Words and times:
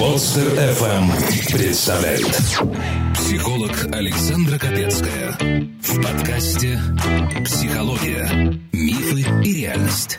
Подстер 0.00 0.46
FM 0.54 1.52
представляет 1.52 2.24
Психолог 3.12 3.70
Александра 3.92 4.58
Капецкая 4.58 5.36
В 5.82 6.02
подкасте 6.02 6.78
«Психология. 7.44 8.58
Мифы 8.72 9.26
и 9.44 9.52
реальность» 9.60 10.18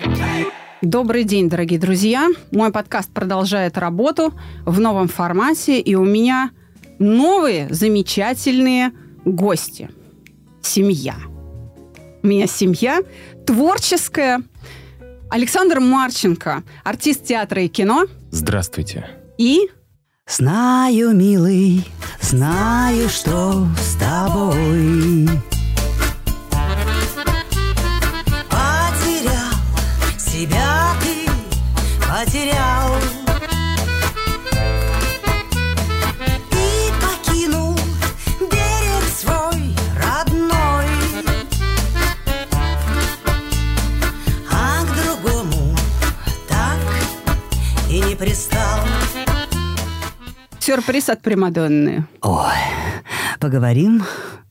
Добрый 0.84 1.24
день, 1.24 1.50
дорогие 1.50 1.80
друзья. 1.80 2.30
Мой 2.52 2.72
подкаст 2.72 3.12
продолжает 3.12 3.80
работу 3.80 4.36
в 4.68 4.80
новом 4.80 5.08
формате, 5.08 5.80
и 5.80 5.96
у 5.96 6.06
меня 6.06 6.52
новые 7.00 7.68
замечательные 7.74 8.92
гости. 9.26 9.90
Семья. 10.62 11.16
У 12.22 12.28
меня 12.28 12.46
семья 12.46 13.02
творческая. 13.48 14.44
Александр 15.32 15.80
Марченко, 15.80 16.62
артист 16.84 17.26
театра 17.26 17.64
и 17.64 17.68
кино. 17.68 18.06
Здравствуйте. 18.30 19.21
И? 19.42 19.72
Знаю, 20.28 21.16
милый, 21.16 21.84
знаю, 22.22 23.10
что 23.10 23.68
с 23.76 23.96
тобой. 23.96 25.28
Потерял 28.52 29.52
себя 30.16 30.71
сюрприз 50.72 51.10
от 51.10 51.22
Примадонны. 51.22 52.06
Ой, 52.22 52.56
поговорим? 53.40 54.04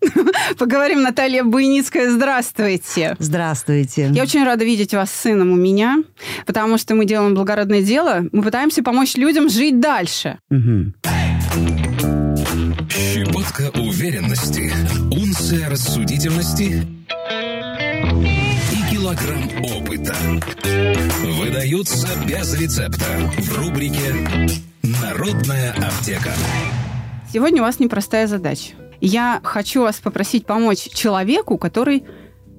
Поговорим, 0.58 1.02
Наталья 1.02 1.44
Буйницкая, 1.44 2.10
здравствуйте. 2.10 3.16
Здравствуйте. 3.18 4.10
Я 4.12 4.22
очень 4.22 4.44
рада 4.44 4.64
видеть 4.64 4.92
вас 4.92 5.10
с 5.10 5.14
сыном 5.14 5.52
у 5.52 5.56
меня, 5.56 6.02
потому 6.44 6.76
что 6.76 6.94
мы 6.94 7.06
делаем 7.06 7.34
благородное 7.34 7.82
дело. 7.82 8.24
Мы 8.32 8.42
пытаемся 8.42 8.82
помочь 8.82 9.14
людям 9.14 9.48
жить 9.48 9.80
дальше. 9.80 10.38
Мгм. 10.50 10.94
Щепотка 12.90 13.70
уверенности 13.78 14.72
Унция 15.10 15.70
рассудительности 15.70 16.86
И 18.72 18.94
килограмм 18.94 19.48
опыта 19.76 20.14
Выдаются 21.38 22.08
без 22.26 22.54
рецепта 22.54 23.04
В 23.38 23.58
рубрике 23.58 24.69
«Народная 24.82 25.72
аптека» 25.72 26.32
Сегодня 27.32 27.62
у 27.62 27.64
вас 27.64 27.78
непростая 27.78 28.26
задача. 28.26 28.72
Я 29.00 29.40
хочу 29.44 29.82
вас 29.82 29.96
попросить 29.96 30.46
помочь 30.46 30.88
человеку, 30.92 31.58
который, 31.58 32.04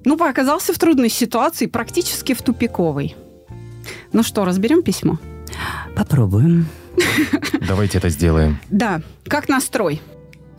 ну, 0.04 0.16
оказался 0.16 0.72
в 0.72 0.78
трудной 0.78 1.10
ситуации, 1.10 1.66
практически 1.66 2.32
в 2.34 2.42
тупиковой. 2.42 3.14
Ну 4.12 4.22
что, 4.22 4.44
разберем 4.44 4.82
письмо? 4.82 5.18
Попробуем. 5.94 6.66
Давайте 7.68 7.98
это 7.98 8.08
сделаем. 8.08 8.58
Да. 8.70 9.02
Как 9.26 9.48
настрой? 9.48 10.00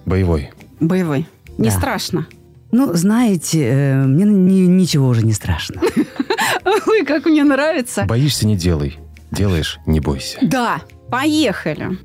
Боевой. 0.05 0.51
Боевой. 0.79 1.27
Не 1.57 1.69
Да. 1.69 1.75
страшно. 1.75 2.27
Ну, 2.71 2.93
знаете, 2.93 3.63
э, 3.67 4.03
мне 4.03 4.25
ни- 4.25 4.67
ничего 4.67 5.07
уже 5.07 5.23
не 5.25 5.33
страшно. 5.33 5.81
Ой, 6.87 7.05
как 7.05 7.25
мне 7.25 7.43
нравится. 7.43 8.03
Боишься, 8.05 8.45
не 8.47 8.55
делай. 8.55 8.97
Делаешь, 9.31 9.79
не 9.85 9.99
бойся. 9.99 10.37
Да, 10.41 10.81
поехали. 11.13 11.99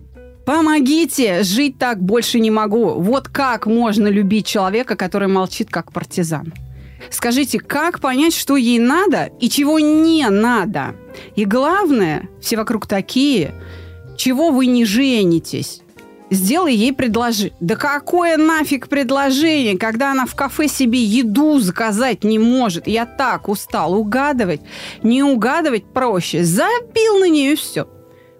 Помогите, 0.44 1.42
жить 1.42 1.78
так 1.78 1.98
больше 2.02 2.40
не 2.40 2.50
могу. 2.50 3.00
Вот 3.00 3.28
как 3.28 3.64
можно 3.66 4.06
любить 4.06 4.46
человека, 4.46 4.96
который 4.96 5.28
молчит 5.28 5.70
как 5.70 5.92
партизан? 5.92 6.52
Скажите, 7.10 7.58
как 7.58 8.00
понять, 8.00 8.34
что 8.34 8.56
ей 8.58 8.78
надо 8.78 9.30
и 9.41 9.48
чего 9.48 9.78
не 9.78 10.28
надо? 10.28 10.94
И 11.36 11.47
главное, 11.47 12.28
все 12.42 12.58
вокруг 12.58 12.86
такие, 12.86 13.54
чего 14.18 14.50
вы 14.50 14.66
не 14.66 14.84
женитесь? 14.84 15.80
Сделай 16.30 16.74
ей 16.74 16.92
предложение. 16.92 17.56
Да 17.60 17.76
какое 17.76 18.36
нафиг 18.36 18.88
предложение, 18.88 19.78
когда 19.78 20.12
она 20.12 20.26
в 20.26 20.34
кафе 20.34 20.68
себе 20.68 21.02
еду 21.02 21.60
заказать 21.60 22.24
не 22.24 22.38
может? 22.38 22.86
Я 22.86 23.06
так 23.06 23.48
устал 23.48 23.94
угадывать. 23.94 24.60
Не 25.02 25.22
угадывать 25.22 25.86
проще. 25.94 26.44
Забил 26.44 27.20
на 27.20 27.30
нее 27.30 27.56
все. 27.56 27.88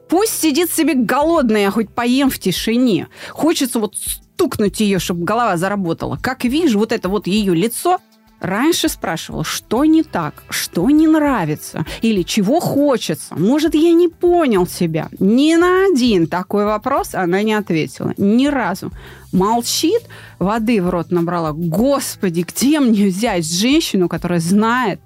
Пусть 0.09 0.41
сидит 0.41 0.73
себе 0.73 0.95
голодная, 0.95 1.71
хоть 1.71 1.91
поем 1.91 2.31
в 2.31 2.39
тишине. 2.39 3.09
Хочется 3.31 3.79
вот 3.79 3.95
стукнуть 3.97 4.81
ее, 4.81 4.99
чтобы 4.99 5.25
голова 5.25 5.57
заработала. 5.57 6.19
Как 6.21 6.45
вижу 6.45 6.79
вот 6.79 6.93
это 6.93 7.09
вот 7.09 7.27
ее 7.27 7.55
лицо, 7.55 7.99
раньше 8.41 8.89
спрашивала, 8.89 9.45
что 9.45 9.85
не 9.85 10.03
так, 10.03 10.45
что 10.49 10.89
не 10.91 11.07
нравится, 11.07 11.85
или 12.03 12.23
чего 12.23 12.61
хочется. 12.61 13.35
Может, 13.35 13.75
я 13.75 13.93
не 13.93 14.09
понял 14.09 14.67
себя. 14.67 15.09
Ни 15.19 15.57
на 15.57 15.87
один 15.87 16.27
такой 16.27 16.65
вопрос 16.65 17.15
она 17.15 17.43
не 17.43 17.55
ответила. 17.55 18.15
Ни 18.17 18.47
разу. 18.47 18.93
Молчит, 19.33 20.03
воды 20.39 20.81
в 20.81 20.89
рот 20.89 21.11
набрала. 21.11 21.53
Господи, 21.53 22.47
где 22.49 22.81
мне 22.81 23.09
взять 23.09 23.45
женщину, 23.45 24.09
которая 24.09 24.41
знает, 24.41 25.01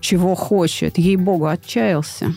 чего 0.00 0.34
хочет? 0.34 0.98
Ей-богу, 0.98 1.46
отчаялся. 1.46 2.34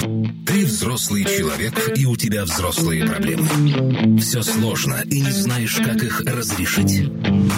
Ты 0.00 0.64
взрослый 0.64 1.24
человек, 1.24 1.74
и 1.96 2.06
у 2.06 2.14
тебя 2.14 2.44
взрослые 2.44 3.04
проблемы. 3.04 4.18
Все 4.20 4.42
сложно, 4.42 5.02
и 5.04 5.20
не 5.20 5.30
знаешь, 5.32 5.76
как 5.76 6.02
их 6.02 6.20
разрешить. 6.20 7.10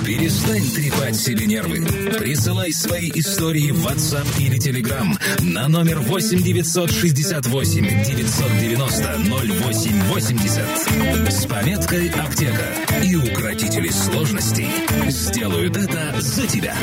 Перестань 0.06 0.64
трепать 0.70 1.16
себе 1.16 1.46
нервы. 1.46 1.84
Присылай 2.18 2.72
свои 2.72 3.10
истории 3.14 3.70
в 3.70 3.86
WhatsApp 3.86 4.26
или 4.38 4.58
Telegram 4.58 5.06
на 5.42 5.68
номер 5.68 6.00
8 6.00 6.42
968 6.42 8.04
990 8.04 9.18
0880 9.60 11.32
с 11.32 11.46
пометкой 11.46 12.08
«Аптека». 12.08 12.74
И 13.04 13.16
укротители 13.16 13.90
сложностей 13.90 14.68
сделают 15.10 15.76
это 15.76 16.20
за 16.20 16.46
тебя. 16.46 16.74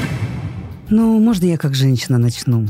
Ну, 0.90 1.20
можно 1.20 1.46
я 1.46 1.58
как 1.58 1.75
женщина 1.75 2.18
начну? 2.18 2.68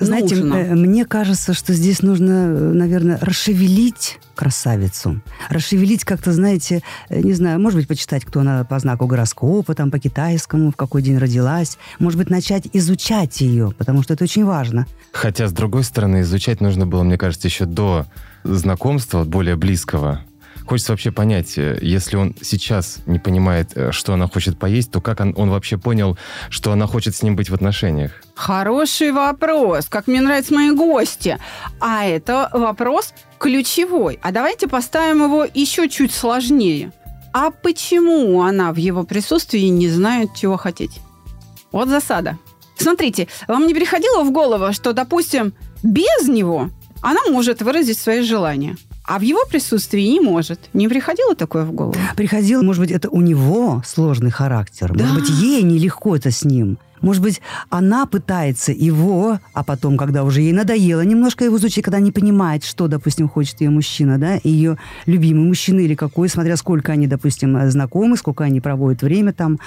Знаете, 0.00 0.36
Нужно. 0.36 0.54
э, 0.54 0.74
мне 0.74 1.04
кажется, 1.04 1.54
что 1.54 1.72
здесь 1.74 2.02
нужно, 2.02 2.30
э, 2.30 2.72
наверное, 2.72 3.18
расшевелить 3.20 4.18
красавицу. 4.34 5.20
Расшевелить 5.48 6.04
как-то, 6.04 6.32
знаете, 6.32 6.82
э, 7.08 7.20
не 7.20 7.32
знаю, 7.34 7.60
может 7.60 7.78
быть, 7.78 7.88
почитать, 7.88 8.24
кто 8.24 8.40
она 8.40 8.64
по 8.64 8.78
знаку 8.78 9.06
гороскопа, 9.06 9.74
там, 9.74 9.90
по 9.90 9.98
китайскому, 9.98 10.72
в 10.72 10.76
какой 10.76 11.02
день 11.02 11.18
родилась. 11.18 11.78
Может 11.98 12.18
быть, 12.18 12.30
начать 12.30 12.68
изучать 12.72 13.40
ее, 13.40 13.72
потому 13.78 14.02
что 14.02 14.14
это 14.14 14.24
очень 14.24 14.44
важно. 14.44 14.86
Хотя, 15.12 15.46
с 15.46 15.52
другой 15.52 15.84
стороны, 15.84 16.22
изучать 16.22 16.60
нужно 16.60 16.86
было, 16.86 17.04
мне 17.04 17.18
кажется, 17.18 17.46
еще 17.46 17.64
до 17.64 18.06
знакомства, 18.42 19.24
более 19.24 19.56
близкого. 19.56 20.22
Хочется 20.66 20.92
вообще 20.92 21.10
понять, 21.10 21.58
э, 21.58 21.78
если 21.82 22.16
он 22.16 22.34
сейчас 22.40 22.98
не 23.06 23.18
понимает, 23.18 23.72
э, 23.74 23.92
что 23.92 24.14
она 24.14 24.28
хочет 24.28 24.58
поесть, 24.58 24.90
то 24.90 25.00
как 25.00 25.20
он, 25.20 25.34
он 25.36 25.50
вообще 25.50 25.78
понял, 25.78 26.16
что 26.50 26.72
она 26.72 26.86
хочет 26.86 27.14
с 27.14 27.22
ним 27.22 27.36
быть 27.36 27.50
в 27.50 27.54
отношениях? 27.54 28.12
Хороший 28.34 29.12
вопрос, 29.12 29.86
как 29.88 30.06
мне 30.06 30.20
нравятся 30.20 30.54
мои 30.54 30.70
гости. 30.70 31.38
А 31.80 32.04
это 32.04 32.48
вопрос 32.52 33.12
ключевой. 33.38 34.18
А 34.22 34.32
давайте 34.32 34.68
поставим 34.68 35.24
его 35.24 35.46
еще 35.52 35.88
чуть 35.88 36.12
сложнее. 36.12 36.92
А 37.32 37.50
почему 37.50 38.42
она 38.42 38.72
в 38.72 38.76
его 38.76 39.04
присутствии 39.04 39.68
не 39.68 39.88
знает, 39.88 40.30
чего 40.34 40.56
хотеть? 40.56 41.00
Вот 41.72 41.88
засада. 41.88 42.38
Смотрите, 42.76 43.28
вам 43.48 43.66
не 43.66 43.74
приходило 43.74 44.22
в 44.22 44.32
голову, 44.32 44.72
что, 44.72 44.92
допустим, 44.92 45.54
без 45.82 46.28
него 46.28 46.70
она 47.00 47.20
может 47.30 47.62
выразить 47.62 47.98
свои 47.98 48.22
желания, 48.22 48.76
а 49.04 49.18
в 49.18 49.22
его 49.22 49.40
присутствии 49.48 50.02
не 50.02 50.20
может? 50.20 50.70
Не 50.72 50.88
приходило 50.88 51.34
такое 51.34 51.64
в 51.64 51.72
голову? 51.72 51.96
Приходил, 52.16 52.62
может 52.62 52.80
быть, 52.80 52.90
это 52.90 53.08
у 53.10 53.20
него 53.20 53.82
сложный 53.84 54.30
характер. 54.30 54.92
Да. 54.94 55.04
Может 55.04 55.20
быть, 55.20 55.30
ей 55.30 55.62
нелегко 55.62 56.16
это 56.16 56.30
с 56.30 56.44
ним. 56.44 56.78
Может 57.00 57.20
быть, 57.20 57.40
она 57.68 58.06
пытается 58.06 58.70
его, 58.70 59.40
а 59.52 59.64
потом, 59.64 59.96
когда 59.96 60.22
уже 60.22 60.40
ей 60.40 60.52
надоело 60.52 61.00
немножко 61.00 61.44
его 61.44 61.56
изучить, 61.56 61.84
когда 61.84 61.98
не 61.98 62.12
понимает, 62.12 62.62
что, 62.62 62.86
допустим, 62.86 63.28
хочет 63.28 63.60
ее 63.60 63.70
мужчина, 63.70 64.18
да, 64.18 64.38
ее 64.44 64.78
любимый 65.06 65.44
мужчина 65.44 65.80
или 65.80 65.96
какой, 65.96 66.28
смотря 66.28 66.56
сколько 66.56 66.92
они, 66.92 67.08
допустим, 67.08 67.68
знакомы, 67.68 68.16
сколько 68.16 68.44
они 68.44 68.60
проводят 68.60 69.02
время 69.02 69.32
там. 69.32 69.58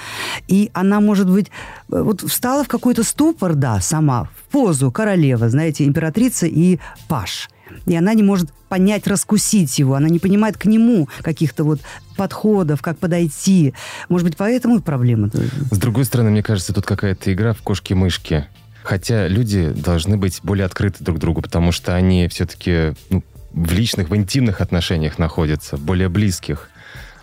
И 0.48 0.72
она, 0.74 1.02
может 1.02 1.30
быть, 1.30 1.52
вот 1.90 2.22
встала 2.22 2.64
в 2.64 2.70
какой-то 2.70 3.04
ступор, 3.04 3.54
да, 3.54 3.82
сама, 3.82 4.30
в 4.34 4.52
позу 4.52 4.90
королева, 4.90 5.50
знаете, 5.50 5.84
императрица 5.84 6.48
и 6.48 6.80
паш. 7.10 7.50
И 7.86 7.96
она 7.96 8.14
не 8.14 8.24
может 8.24 8.52
понять, 8.70 9.08
раскусить 9.08 9.78
его. 9.80 9.96
Она 9.96 10.10
не 10.10 10.20
понимает 10.20 10.58
к 10.58 10.66
нему 10.66 11.08
каких-то 11.22 11.64
вот 11.64 11.82
подходов, 12.18 12.82
как 12.82 12.98
подойти. 12.98 13.74
Может 14.10 14.28
быть, 14.28 14.38
поэтому 14.38 14.78
и 14.78 14.82
проблема. 14.82 15.30
С 15.72 15.78
другой 15.78 16.06
стороны, 16.06 16.32
мне 16.32 16.44
кажется, 16.44 16.74
тут 16.74 16.86
какая-то 16.86 17.32
игра 17.32 17.54
в 17.54 17.62
кошки-мышки. 17.62 18.46
Хотя 18.84 19.28
люди 19.28 19.70
должны 19.70 20.18
быть 20.18 20.40
более 20.44 20.66
открыты 20.66 21.04
друг 21.04 21.18
другу, 21.18 21.42
потому 21.42 21.72
что 21.72 21.96
они 21.96 22.28
все-таки 22.28 22.94
ну, 23.10 23.24
в 23.52 23.72
личных, 23.72 24.10
в 24.10 24.16
интимных 24.16 24.62
отношениях 24.62 25.18
находятся, 25.18 25.78
более 25.78 26.10
близких. 26.10 26.70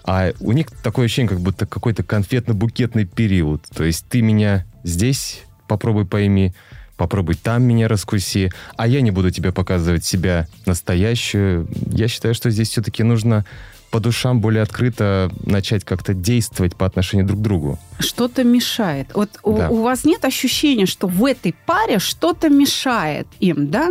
А 0.04 0.32
у 0.40 0.52
них 0.52 0.66
такое 0.82 1.04
ощущение, 1.04 1.28
как 1.28 1.40
будто 1.40 1.66
какой-то 1.66 2.02
конфетно-букетный 2.02 3.04
период. 3.04 3.62
То 3.74 3.84
есть 3.84 4.06
ты 4.08 4.22
меня 4.22 4.66
здесь 4.82 5.42
попробуй 5.68 6.04
пойми, 6.04 6.52
попробуй 7.02 7.34
там 7.34 7.64
меня 7.64 7.88
раскуси, 7.88 8.52
а 8.76 8.86
я 8.86 9.00
не 9.00 9.10
буду 9.10 9.32
тебе 9.32 9.50
показывать 9.50 10.04
себя 10.04 10.46
настоящую. 10.66 11.66
Я 11.90 12.06
считаю, 12.06 12.32
что 12.32 12.48
здесь 12.50 12.68
все-таки 12.70 13.02
нужно 13.02 13.44
по 13.90 13.98
душам 13.98 14.40
более 14.40 14.62
открыто 14.62 15.28
начать 15.44 15.84
как-то 15.84 16.14
действовать 16.14 16.76
по 16.76 16.86
отношению 16.86 17.26
друг 17.26 17.40
к 17.40 17.42
другу. 17.42 17.78
Что-то 17.98 18.44
мешает. 18.44 19.08
Вот 19.14 19.30
Да. 19.44 19.68
у, 19.68 19.74
у 19.74 19.82
вас 19.82 20.04
нет 20.04 20.24
ощущения, 20.24 20.86
что 20.86 21.08
в 21.08 21.24
этой 21.24 21.56
паре 21.66 21.98
что-то 21.98 22.48
мешает 22.48 23.26
им, 23.40 23.68
да? 23.68 23.90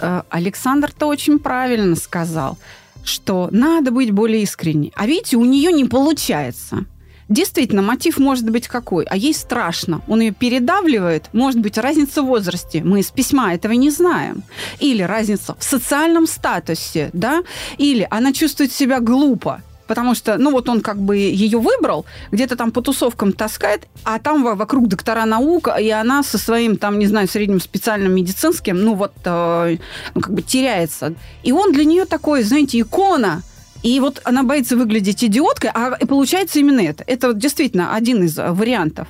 Э, 0.00 0.22
Александр-то 0.30 1.06
очень 1.06 1.40
правильно 1.40 1.96
сказал, 1.96 2.58
что 3.02 3.48
надо 3.50 3.90
быть 3.90 4.12
более 4.12 4.42
искренней. 4.42 4.92
А 4.94 5.04
видите, 5.06 5.36
у 5.36 5.44
нее 5.44 5.72
не 5.72 5.84
получается. 5.84 6.84
Действительно, 7.28 7.82
мотив 7.82 8.18
может 8.18 8.48
быть 8.48 8.68
какой, 8.68 9.04
а 9.04 9.16
ей 9.16 9.34
страшно. 9.34 10.00
Он 10.06 10.20
ее 10.20 10.30
передавливает. 10.30 11.24
Может 11.32 11.60
быть, 11.60 11.76
разница 11.76 12.22
в 12.22 12.26
возрасте. 12.26 12.82
Мы 12.84 13.00
из 13.00 13.10
письма 13.10 13.52
этого 13.54 13.72
не 13.72 13.90
знаем. 13.90 14.42
Или 14.78 15.02
разница 15.02 15.56
в 15.58 15.64
социальном 15.64 16.26
статусе, 16.26 17.10
да? 17.12 17.42
Или 17.78 18.06
она 18.10 18.32
чувствует 18.32 18.72
себя 18.72 19.00
глупо. 19.00 19.60
Потому 19.88 20.14
что, 20.16 20.36
ну 20.36 20.50
вот 20.50 20.68
он 20.68 20.80
как 20.80 20.98
бы 20.98 21.16
ее 21.16 21.58
выбрал, 21.58 22.06
где-то 22.32 22.56
там 22.56 22.72
по 22.72 22.80
тусовкам 22.82 23.32
таскает, 23.32 23.86
а 24.02 24.18
там 24.18 24.42
во- 24.42 24.56
вокруг 24.56 24.88
доктора 24.88 25.24
наук, 25.26 25.68
и 25.80 25.90
она 25.90 26.24
со 26.24 26.38
своим 26.38 26.76
там, 26.76 26.98
не 26.98 27.06
знаю, 27.06 27.28
средним 27.28 27.60
специальным 27.60 28.12
медицинским, 28.12 28.82
ну 28.82 28.94
вот, 28.94 29.12
э, 29.24 29.76
ну 30.14 30.20
как 30.20 30.32
бы 30.32 30.42
теряется. 30.42 31.14
И 31.44 31.52
он 31.52 31.72
для 31.72 31.84
нее 31.84 32.04
такой, 32.04 32.42
знаете, 32.42 32.80
икона. 32.80 33.42
И 33.82 34.00
вот 34.00 34.20
она 34.24 34.42
боится 34.42 34.76
выглядеть 34.76 35.22
идиоткой, 35.24 35.70
а 35.72 35.96
получается 36.06 36.58
именно 36.58 36.80
это. 36.80 37.04
Это 37.06 37.28
вот 37.28 37.38
действительно 37.38 37.94
один 37.94 38.24
из 38.24 38.38
э, 38.38 38.50
вариантов. 38.50 39.08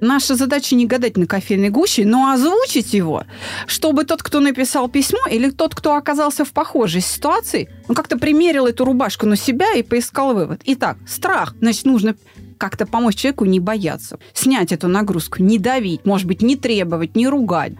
Наша 0.00 0.34
задача 0.34 0.74
не 0.74 0.86
гадать 0.86 1.18
на 1.18 1.26
кофейной 1.26 1.68
гуще, 1.68 2.06
но 2.06 2.32
озвучить 2.32 2.94
его, 2.94 3.24
чтобы 3.66 4.04
тот, 4.04 4.22
кто 4.22 4.40
написал 4.40 4.88
письмо, 4.88 5.20
или 5.30 5.50
тот, 5.50 5.74
кто 5.74 5.94
оказался 5.94 6.46
в 6.46 6.52
похожей 6.52 7.02
ситуации, 7.02 7.68
ну, 7.86 7.94
как-то 7.94 8.18
примерил 8.18 8.66
эту 8.66 8.86
рубашку 8.86 9.26
на 9.26 9.36
себя 9.36 9.74
и 9.74 9.82
поискал 9.82 10.34
вывод. 10.34 10.62
Итак, 10.64 10.96
страх. 11.06 11.54
Значит, 11.60 11.84
нужно 11.84 12.14
как-то 12.56 12.86
помочь 12.86 13.16
человеку 13.16 13.44
не 13.46 13.60
бояться, 13.60 14.18
снять 14.34 14.72
эту 14.72 14.88
нагрузку, 14.88 15.42
не 15.42 15.58
давить, 15.58 16.04
может 16.04 16.26
быть, 16.26 16.42
не 16.42 16.56
требовать, 16.56 17.16
не 17.16 17.26
ругать. 17.26 17.72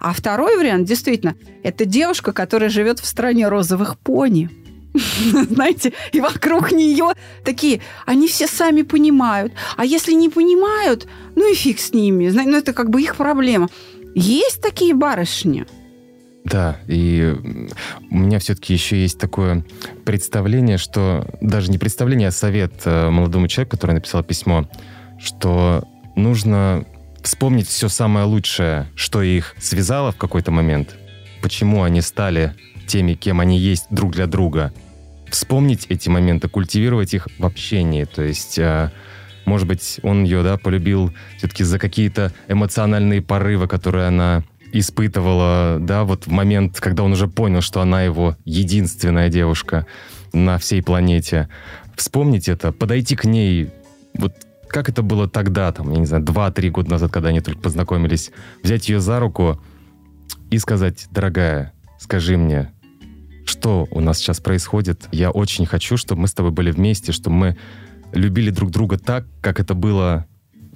А 0.00 0.12
второй 0.12 0.56
вариант, 0.56 0.86
действительно, 0.86 1.34
это 1.62 1.84
девушка, 1.84 2.32
которая 2.32 2.68
живет 2.68 2.98
в 2.98 3.06
стране 3.06 3.48
розовых 3.48 3.96
пони. 3.98 4.50
Знаете, 5.50 5.92
и 6.12 6.20
вокруг 6.20 6.72
нее 6.72 7.14
такие, 7.44 7.80
они 8.06 8.28
все 8.28 8.46
сами 8.46 8.82
понимают. 8.82 9.52
А 9.76 9.84
если 9.84 10.12
не 10.12 10.28
понимают, 10.28 11.06
ну 11.34 11.50
и 11.50 11.54
фиг 11.54 11.80
с 11.80 11.92
ними. 11.92 12.28
Ну, 12.28 12.56
это 12.56 12.72
как 12.72 12.90
бы 12.90 13.02
их 13.02 13.16
проблема. 13.16 13.68
Есть 14.14 14.62
такие 14.62 14.94
барышни? 14.94 15.66
Да, 16.44 16.76
и 16.86 17.34
у 18.10 18.16
меня 18.16 18.38
все-таки 18.38 18.74
еще 18.74 19.00
есть 19.00 19.18
такое 19.18 19.64
представление, 20.04 20.76
что 20.76 21.26
даже 21.40 21.70
не 21.70 21.78
представление, 21.78 22.28
а 22.28 22.32
совет 22.32 22.82
э, 22.84 23.08
молодому 23.08 23.48
человеку, 23.48 23.76
который 23.76 23.92
написал 23.92 24.22
письмо, 24.22 24.68
что 25.18 25.88
нужно 26.16 26.84
вспомнить 27.22 27.66
все 27.66 27.88
самое 27.88 28.26
лучшее, 28.26 28.88
что 28.94 29.22
их 29.22 29.56
связало 29.58 30.12
в 30.12 30.16
какой-то 30.16 30.50
момент, 30.50 30.94
почему 31.42 31.82
они 31.82 32.02
стали 32.02 32.54
теми, 32.86 33.14
кем 33.14 33.40
они 33.40 33.58
есть 33.58 33.86
друг 33.90 34.12
для 34.12 34.26
друга. 34.26 34.72
Вспомнить 35.34 35.86
эти 35.88 36.08
моменты, 36.08 36.48
культивировать 36.48 37.12
их 37.12 37.26
в 37.40 37.44
общении. 37.44 38.04
То 38.04 38.22
есть, 38.22 38.56
э, 38.56 38.92
может 39.46 39.66
быть, 39.66 39.98
он 40.04 40.22
ее 40.22 40.44
да, 40.44 40.58
полюбил 40.58 41.12
все-таки 41.38 41.64
за 41.64 41.80
какие-то 41.80 42.32
эмоциональные 42.46 43.20
порывы, 43.20 43.66
которые 43.66 44.06
она 44.06 44.44
испытывала, 44.72 45.78
да, 45.80 46.04
вот 46.04 46.28
в 46.28 46.30
момент, 46.30 46.78
когда 46.78 47.02
он 47.02 47.14
уже 47.14 47.26
понял, 47.26 47.62
что 47.62 47.80
она 47.80 48.02
его 48.02 48.36
единственная 48.44 49.28
девушка 49.28 49.86
на 50.32 50.56
всей 50.58 50.84
планете. 50.84 51.48
Вспомнить 51.96 52.48
это, 52.48 52.70
подойти 52.70 53.16
к 53.16 53.24
ней, 53.24 53.70
вот 54.16 54.34
как 54.68 54.88
это 54.88 55.02
было 55.02 55.28
тогда, 55.28 55.72
там, 55.72 55.90
я 55.90 55.98
не 55.98 56.06
знаю, 56.06 56.22
2-3 56.22 56.70
года 56.70 56.90
назад, 56.92 57.10
когда 57.10 57.30
они 57.30 57.40
только 57.40 57.60
познакомились, 57.60 58.30
взять 58.62 58.88
ее 58.88 59.00
за 59.00 59.18
руку 59.18 59.60
и 60.52 60.58
сказать, 60.58 61.08
дорогая, 61.10 61.72
скажи 61.98 62.36
мне, 62.36 62.70
что 63.64 63.88
у 63.90 64.00
нас 64.00 64.18
сейчас 64.18 64.40
происходит. 64.40 65.08
Я 65.10 65.30
очень 65.30 65.64
хочу, 65.64 65.96
чтобы 65.96 66.20
мы 66.20 66.28
с 66.28 66.34
тобой 66.34 66.52
были 66.52 66.70
вместе, 66.70 67.12
чтобы 67.12 67.36
мы 67.36 67.56
любили 68.12 68.50
друг 68.50 68.70
друга 68.70 68.98
так, 68.98 69.24
как 69.40 69.58
это 69.58 69.72
было 69.72 70.26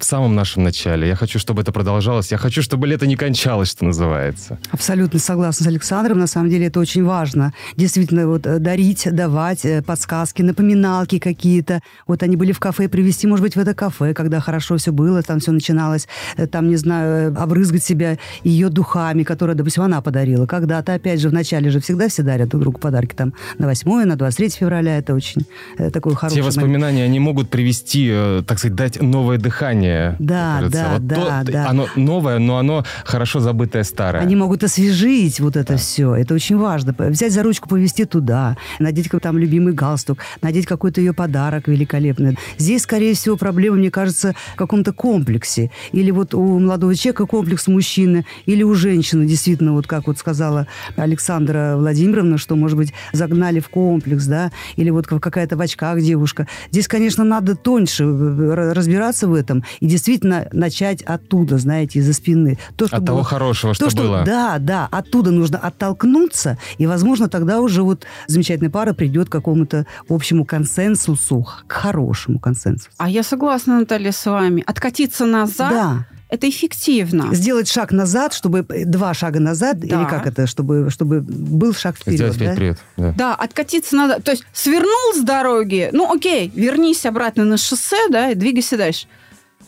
в 0.03 0.05
самом 0.05 0.35
нашем 0.35 0.63
начале. 0.63 1.07
Я 1.07 1.15
хочу, 1.15 1.39
чтобы 1.39 1.61
это 1.61 1.71
продолжалось. 1.71 2.31
Я 2.31 2.37
хочу, 2.37 2.61
чтобы 2.61 2.87
лето 2.87 3.05
не 3.07 3.15
кончалось, 3.15 3.69
что 3.69 3.85
называется. 3.85 4.57
Абсолютно 4.71 5.19
согласна 5.19 5.65
с 5.65 5.67
Александром. 5.67 6.19
На 6.19 6.27
самом 6.27 6.49
деле 6.49 6.67
это 6.67 6.79
очень 6.79 7.03
важно. 7.03 7.53
Действительно, 7.75 8.27
вот 8.27 8.45
э, 8.45 8.59
дарить, 8.59 9.07
давать 9.11 9.65
э, 9.65 9.81
подсказки, 9.81 10.41
напоминалки 10.41 11.19
какие-то. 11.19 11.81
Вот 12.07 12.23
они 12.23 12.35
были 12.35 12.51
в 12.51 12.59
кафе, 12.59 12.87
привести, 12.87 13.27
может 13.27 13.43
быть, 13.43 13.55
в 13.55 13.59
это 13.59 13.73
кафе, 13.73 14.13
когда 14.13 14.39
хорошо 14.39 14.77
все 14.77 14.91
было, 14.91 15.21
там 15.23 15.39
все 15.39 15.51
начиналось, 15.51 16.07
э, 16.37 16.47
там, 16.47 16.69
не 16.69 16.75
знаю, 16.75 17.35
обрызгать 17.39 17.83
себя 17.83 18.17
ее 18.43 18.69
духами, 18.69 19.23
которые, 19.23 19.55
допустим, 19.55 19.83
она 19.83 20.01
подарила. 20.01 20.45
Когда-то, 20.45 20.93
опять 20.93 21.19
же, 21.19 21.29
в 21.29 21.33
начале 21.33 21.69
же 21.69 21.79
всегда 21.79 22.07
все 22.07 22.23
дарят 22.23 22.49
друг 22.49 22.61
другу 22.61 22.79
подарки 22.79 23.13
там 23.15 23.33
на 23.57 23.67
8 23.67 24.05
на 24.05 24.15
23 24.15 24.49
февраля. 24.49 24.97
Это 24.97 25.13
очень 25.13 25.45
такой 25.91 26.15
хороший 26.15 26.35
Те 26.35 26.41
момент. 26.41 26.55
воспоминания, 26.55 27.03
они 27.03 27.19
могут 27.19 27.49
привести, 27.49 28.13
так 28.45 28.59
сказать, 28.59 28.75
дать 28.75 29.01
новое 29.01 29.37
дыхание. 29.37 29.88
Да, 30.19 30.57
кажется. 30.59 30.79
да, 30.83 30.93
Вот 30.93 31.05
да, 31.07 31.43
то- 31.45 31.51
да. 31.51 31.69
Оно 31.69 31.87
новое, 31.95 32.39
но 32.39 32.57
оно 32.57 32.83
хорошо 33.03 33.39
забытое 33.39 33.83
старое. 33.83 34.21
Они 34.21 34.35
могут 34.35 34.63
освежить 34.63 35.39
вот 35.39 35.55
это 35.55 35.77
все. 35.77 36.15
Это 36.15 36.33
очень 36.33 36.57
важно. 36.57 36.95
Взять 36.97 37.33
за 37.33 37.43
ручку, 37.43 37.67
повести 37.69 38.05
туда, 38.05 38.57
надеть 38.79 39.09
там 39.21 39.37
любимый 39.37 39.73
галстук, 39.73 40.19
надеть 40.41 40.65
какой-то 40.65 41.01
ее 41.01 41.13
подарок 41.13 41.67
великолепный. 41.67 42.37
Здесь, 42.57 42.83
скорее 42.83 43.13
всего, 43.15 43.37
проблема, 43.37 43.77
мне 43.77 43.89
кажется, 43.91 44.33
в 44.53 44.55
каком-то 44.57 44.93
комплексе. 44.93 45.71
Или 45.91 46.11
вот 46.11 46.33
у 46.33 46.59
молодого 46.59 46.95
человека 46.95 47.25
комплекс 47.25 47.67
мужчины, 47.67 48.25
или 48.45 48.63
у 48.63 48.73
женщины, 48.75 49.25
действительно, 49.25 49.73
вот 49.73 49.87
как 49.87 50.07
вот 50.07 50.17
сказала 50.17 50.67
Александра 50.95 51.75
Владимировна, 51.77 52.37
что, 52.37 52.55
может 52.55 52.77
быть, 52.77 52.93
загнали 53.13 53.59
в 53.59 53.69
комплекс, 53.69 54.25
да, 54.25 54.51
или 54.75 54.89
вот 54.89 55.07
какая-то 55.07 55.57
в 55.57 55.61
очках 55.61 56.01
девушка. 56.01 56.47
Здесь, 56.71 56.87
конечно, 56.87 57.23
надо 57.23 57.55
тоньше 57.55 58.03
э, 58.03 58.07
р- 58.07 58.73
разбираться 58.75 59.27
в 59.27 59.33
этом 59.33 59.63
и 59.79 59.87
действительно 59.87 60.47
начать 60.51 61.01
оттуда, 61.03 61.57
знаете, 61.57 61.99
из-за 61.99 62.13
спины. 62.13 62.57
То, 62.75 62.87
что 62.87 62.97
От 62.97 63.05
того 63.05 63.19
было- 63.19 63.25
хорошего, 63.25 63.73
что 63.73 63.85
то, 63.85 63.91
что, 63.91 64.01
было. 64.03 64.23
Да, 64.25 64.57
да, 64.59 64.87
оттуда 64.91 65.31
нужно 65.31 65.57
оттолкнуться, 65.57 66.57
и, 66.77 66.87
возможно, 66.87 67.29
тогда 67.29 67.61
уже 67.61 67.83
вот 67.83 68.05
замечательная 68.27 68.69
пара 68.71 68.93
придет 68.93 69.29
к 69.29 69.31
какому-то 69.31 69.85
общему 70.07 70.45
консенсусу, 70.45 71.47
к 71.67 71.71
хорошему 71.71 72.39
консенсусу. 72.39 72.89
А 72.97 73.09
я 73.09 73.23
согласна, 73.23 73.79
Наталья, 73.79 74.11
с 74.11 74.25
вами. 74.25 74.63
Откатиться 74.65 75.25
назад 75.25 75.71
Да. 75.71 76.05
это 76.29 76.49
эффективно. 76.49 77.33
Сделать 77.33 77.69
шаг 77.69 77.91
назад, 77.91 78.33
чтобы 78.33 78.65
э, 78.69 78.85
два 78.85 79.13
шага 79.13 79.39
назад, 79.39 79.79
Да. 79.79 79.87
или 79.87 80.09
как 80.09 80.27
это, 80.27 80.47
чтобы, 80.47 80.89
чтобы 80.89 81.21
был 81.21 81.73
шаг 81.73 81.95
вперед. 81.97 82.33
Сделать 82.33 82.37
да? 82.39 82.53
привет. 82.55 82.77
Да. 82.97 83.13
Да, 83.17 83.35
откатиться 83.35 83.95
надо. 83.95 84.21
То 84.21 84.31
есть 84.31 84.43
свернул 84.53 85.13
с 85.15 85.21
дороги, 85.21 85.89
ну 85.91 86.11
окей, 86.13 86.51
вернись 86.55 87.05
обратно 87.05 87.45
на 87.45 87.57
шоссе, 87.57 87.97
да, 88.09 88.31
и 88.31 88.35
двигайся 88.35 88.77
дальше. 88.77 89.07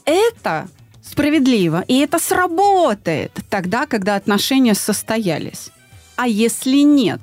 Это 0.06 0.68
справедливо, 1.04 1.84
и 1.88 2.00
это 2.00 2.20
сработает 2.20 3.32
тогда, 3.50 3.86
когда 3.86 4.16
отношения 4.16 4.76
состоялись. 4.76 5.70
А 6.16 6.28
если 6.28 6.78
нет? 6.78 7.20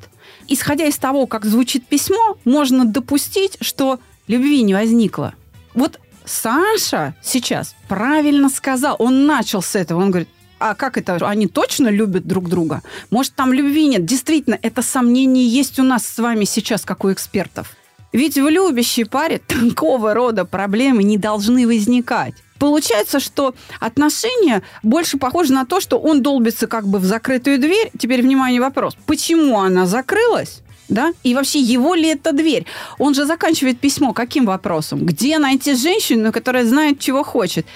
Исходя 0.49 0.87
из 0.87 0.97
того, 0.97 1.27
как 1.27 1.45
звучит 1.45 1.87
письмо, 1.87 2.39
можно 2.45 2.85
допустить, 2.85 3.59
что 3.61 4.01
любви 4.27 4.63
не 4.63 4.75
возникло. 4.75 5.35
Вот 5.75 6.01
Саша 6.25 7.15
сейчас 7.23 7.75
правильно 7.89 8.49
сказал. 8.49 8.97
Он 8.99 9.27
начал 9.27 9.63
с 9.63 9.75
этого. 9.77 10.03
Он 10.03 10.11
говорит, 10.11 10.29
а 10.59 10.75
как 10.75 10.99
это? 10.99 11.17
Они 11.27 11.47
точно 11.47 11.89
любят 11.89 12.27
друг 12.27 12.49
друга? 12.49 12.83
Может, 13.11 13.35
там 13.35 13.53
любви 13.53 13.87
нет? 13.87 14.05
Действительно, 14.05 14.59
это 14.61 14.83
сомнение 14.83 15.47
есть 15.47 15.79
у 15.79 15.85
нас 15.85 16.07
с 16.07 16.19
вами 16.19 16.45
сейчас, 16.45 16.85
как 16.85 17.05
у 17.05 17.13
экспертов. 17.13 17.77
Ведь 18.13 18.37
в 18.37 18.49
любящей 18.49 19.05
паре 19.05 19.39
такого 19.47 20.15
рода 20.15 20.45
проблемы 20.45 21.05
не 21.05 21.19
должны 21.19 21.67
возникать. 21.67 22.35
Получается, 22.59 23.21
что 23.21 23.55
отношения 23.81 24.63
больше 24.83 25.19
похожи 25.19 25.53
на 25.53 25.65
то, 25.65 25.81
что 25.81 25.99
он 25.99 26.23
долбится 26.23 26.67
как 26.67 26.87
бы 26.89 26.99
в 26.99 27.05
закрытую 27.05 27.59
дверь. 27.59 27.91
Теперь, 27.99 28.23
внимание, 28.23 28.61
вопрос. 28.61 28.97
Почему 29.07 29.61
она 29.61 29.87
закрылась? 29.87 30.63
Да? 30.89 31.13
И 31.23 31.35
вообще, 31.35 31.61
его 31.61 31.95
ли 31.95 32.09
это 32.09 32.33
дверь? 32.33 32.65
Он 32.99 33.15
же 33.15 33.27
заканчивает 33.27 33.79
письмо 33.79 34.13
каким 34.13 34.47
вопросом? 34.47 35.05
Где 35.05 35.39
найти 35.39 35.75
женщину, 35.75 36.33
которая 36.33 36.65
знает, 36.65 36.99
чего 36.99 37.23
хочет? 37.23 37.67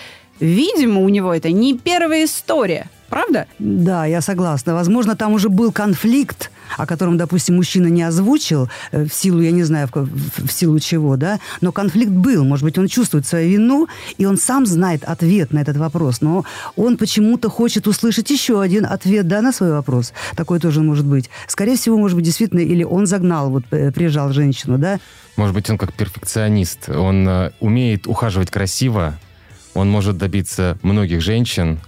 Видимо, 0.40 1.02
у 1.02 1.08
него 1.08 1.32
это 1.32 1.50
не 1.50 1.76
первая 1.76 2.24
история. 2.24 2.90
Правда? 3.12 3.46
Да, 3.58 4.06
я 4.06 4.22
согласна. 4.22 4.72
Возможно, 4.72 5.14
там 5.16 5.34
уже 5.34 5.50
был 5.50 5.70
конфликт, 5.70 6.50
о 6.78 6.86
котором, 6.86 7.18
допустим, 7.18 7.56
мужчина 7.56 7.88
не 7.88 8.02
озвучил, 8.02 8.70
э, 8.90 9.04
в 9.04 9.12
силу, 9.12 9.42
я 9.42 9.50
не 9.50 9.64
знаю, 9.64 9.86
в, 9.92 9.94
в, 9.94 10.48
в 10.48 10.50
силу 10.50 10.80
чего, 10.80 11.16
да, 11.16 11.38
но 11.60 11.72
конфликт 11.72 12.10
был. 12.10 12.42
Может 12.42 12.64
быть, 12.64 12.78
он 12.78 12.88
чувствует 12.88 13.26
свою 13.26 13.50
вину, 13.50 13.86
и 14.16 14.24
он 14.24 14.38
сам 14.38 14.64
знает 14.64 15.04
ответ 15.04 15.52
на 15.52 15.58
этот 15.58 15.76
вопрос, 15.76 16.22
но 16.22 16.46
он 16.74 16.96
почему-то 16.96 17.50
хочет 17.50 17.86
услышать 17.86 18.30
еще 18.30 18.62
один 18.62 18.86
ответ, 18.86 19.28
да, 19.28 19.42
на 19.42 19.52
свой 19.52 19.72
вопрос. 19.72 20.14
Такое 20.34 20.58
тоже 20.58 20.80
может 20.80 21.04
быть. 21.04 21.28
Скорее 21.48 21.76
всего, 21.76 21.98
может 21.98 22.16
быть, 22.16 22.24
действительно, 22.24 22.60
или 22.60 22.82
он 22.82 23.04
загнал, 23.06 23.50
вот, 23.50 23.64
э, 23.72 23.92
прижал 23.92 24.32
женщину, 24.32 24.78
да. 24.78 25.00
Может 25.36 25.54
быть, 25.54 25.68
он 25.68 25.76
как 25.76 25.92
перфекционист. 25.92 26.88
Он 26.88 27.28
э, 27.28 27.50
умеет 27.60 28.06
ухаживать 28.06 28.50
красиво, 28.50 29.18
он 29.74 29.90
может 29.90 30.16
добиться 30.16 30.78
многих 30.82 31.20
женщин, 31.20 31.78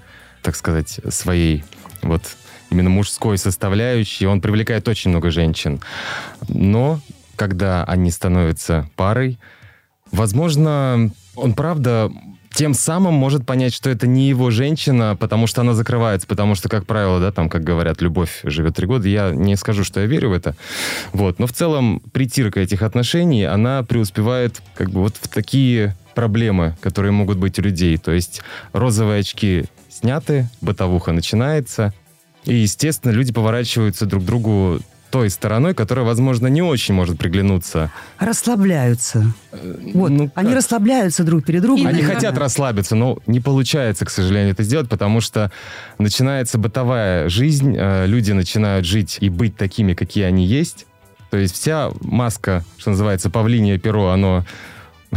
так 0.45 0.55
сказать, 0.57 1.01
своей 1.09 1.65
вот 2.03 2.23
именно 2.71 2.91
мужской 2.91 3.39
составляющей. 3.39 4.27
Он 4.27 4.41
привлекает 4.41 4.87
очень 4.87 5.11
много 5.11 5.31
женщин. 5.31 5.81
Но 6.49 7.01
когда 7.37 7.83
они 7.85 8.11
становятся 8.11 8.89
парой, 8.95 9.39
возможно, 10.13 11.11
он 11.35 11.55
правда 11.55 12.13
тем 12.55 12.75
самым 12.75 13.15
может 13.15 13.45
понять, 13.45 13.75
что 13.75 13.91
это 13.91 14.07
не 14.07 14.29
его 14.29 14.51
женщина, 14.51 15.17
потому 15.19 15.47
что 15.47 15.63
она 15.63 15.75
закрывается, 15.75 16.27
потому 16.27 16.55
что, 16.55 16.69
как 16.69 16.87
правило, 16.87 17.21
да, 17.21 17.33
там, 17.33 17.49
как 17.49 17.65
говорят, 17.65 18.01
любовь 18.01 18.41
живет 18.45 18.77
три 18.77 18.87
года. 18.87 19.09
Я 19.09 19.31
не 19.31 19.57
скажу, 19.57 19.85
что 19.85 20.01
я 20.01 20.07
верю 20.07 20.31
в 20.31 20.33
это. 20.33 20.57
Вот. 21.13 21.39
Но 21.39 21.47
в 21.47 21.53
целом 21.53 22.01
притирка 22.13 22.61
этих 22.61 22.83
отношений, 22.83 23.45
она 23.45 23.83
преуспевает 23.83 24.63
как 24.75 24.91
бы 24.91 25.01
вот 25.01 25.17
в 25.21 25.29
такие 25.29 25.97
проблемы, 26.15 26.77
которые 26.81 27.13
могут 27.13 27.39
быть 27.39 27.59
у 27.59 27.63
людей. 27.63 27.97
То 27.97 28.13
есть 28.13 28.43
розовые 28.73 29.21
очки 29.21 29.65
сняты, 29.91 30.49
бытовуха 30.61 31.13
начинается, 31.13 31.93
и, 32.45 32.55
естественно, 32.55 33.11
люди 33.11 33.33
поворачиваются 33.33 34.07
друг 34.07 34.23
к 34.23 34.27
другу 34.27 34.81
той 35.15 35.31
стороной, 35.31 35.75
которая, 35.75 36.05
возможно, 36.05 36.49
не 36.49 36.61
очень 36.61 36.93
может 36.93 37.19
приглянуться. 37.19 37.93
Расслабляются. 38.19 39.33
Вот, 39.95 40.11
ну, 40.11 40.29
они 40.35 40.49
как? 40.49 40.57
расслабляются 40.57 41.23
друг 41.23 41.45
перед 41.45 41.63
другом. 41.63 41.87
Они 41.87 42.03
хотят 42.03 42.37
расслабиться, 42.37 42.97
но 42.97 43.19
не 43.29 43.39
получается, 43.39 44.05
к 44.05 44.11
сожалению, 44.11 44.55
это 44.55 44.65
сделать, 44.65 44.89
потому 44.89 45.21
что 45.21 45.53
начинается 45.99 46.59
бытовая 46.59 47.29
жизнь, 47.29 47.77
э, 47.79 48.07
люди 48.07 48.33
начинают 48.33 48.87
жить 48.87 49.19
и 49.21 49.29
быть 49.29 49.57
такими, 49.57 49.95
какие 49.95 50.25
они 50.25 50.47
есть. 50.47 50.85
То 51.31 51.37
есть 51.37 51.55
вся 51.55 51.93
маска, 52.01 52.65
что 52.77 52.91
называется, 52.91 53.31
павлинье 53.31 53.79
перо, 53.79 54.09
оно 54.09 54.45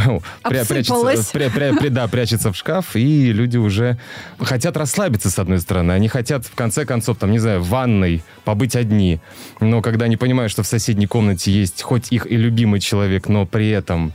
ну, 0.05 0.21
пря- 0.43 0.67
прячется, 0.67 0.93
пря- 1.33 1.53
пря- 1.53 1.77
пря- 1.77 1.89
да, 1.89 2.07
прячется 2.07 2.51
в 2.51 2.57
шкаф, 2.57 2.95
и 2.95 3.31
люди 3.31 3.57
уже 3.57 3.97
хотят 4.39 4.77
расслабиться, 4.77 5.29
с 5.29 5.39
одной 5.39 5.59
стороны. 5.59 5.91
Они 5.91 6.07
хотят, 6.07 6.45
в 6.45 6.55
конце 6.55 6.85
концов, 6.85 7.17
там, 7.17 7.31
не 7.31 7.39
знаю, 7.39 7.61
в 7.61 7.69
ванной 7.69 8.23
побыть 8.45 8.75
одни. 8.75 9.19
Но 9.59 9.81
когда 9.81 10.05
они 10.05 10.17
понимают, 10.17 10.51
что 10.51 10.63
в 10.63 10.67
соседней 10.67 11.07
комнате 11.07 11.51
есть 11.51 11.81
хоть 11.81 12.11
их 12.11 12.25
и 12.29 12.37
любимый 12.37 12.79
человек, 12.79 13.27
но 13.27 13.45
при 13.45 13.69
этом 13.69 14.13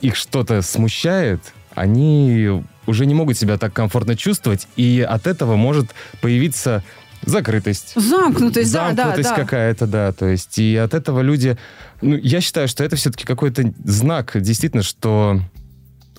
их 0.00 0.16
что-то 0.16 0.62
смущает, 0.62 1.40
они 1.74 2.62
уже 2.86 3.06
не 3.06 3.14
могут 3.14 3.38
себя 3.38 3.58
так 3.58 3.72
комфортно 3.72 4.16
чувствовать, 4.16 4.66
и 4.76 5.06
от 5.08 5.26
этого 5.26 5.56
может 5.56 5.94
появиться 6.20 6.82
закрытость. 7.22 7.94
Замкнутость, 7.96 8.72
да, 8.72 8.90
да, 8.90 8.96
Замкнутость 8.96 9.30
да. 9.30 9.36
какая-то, 9.36 9.86
да. 9.86 10.12
То 10.12 10.26
есть, 10.26 10.58
и 10.58 10.76
от 10.76 10.94
этого 10.94 11.20
люди... 11.20 11.56
Ну, 12.00 12.16
я 12.16 12.40
считаю, 12.40 12.68
что 12.68 12.84
это 12.84 12.96
все-таки 12.96 13.24
какой-то 13.24 13.72
знак, 13.84 14.32
действительно, 14.40 14.82
что 14.82 15.40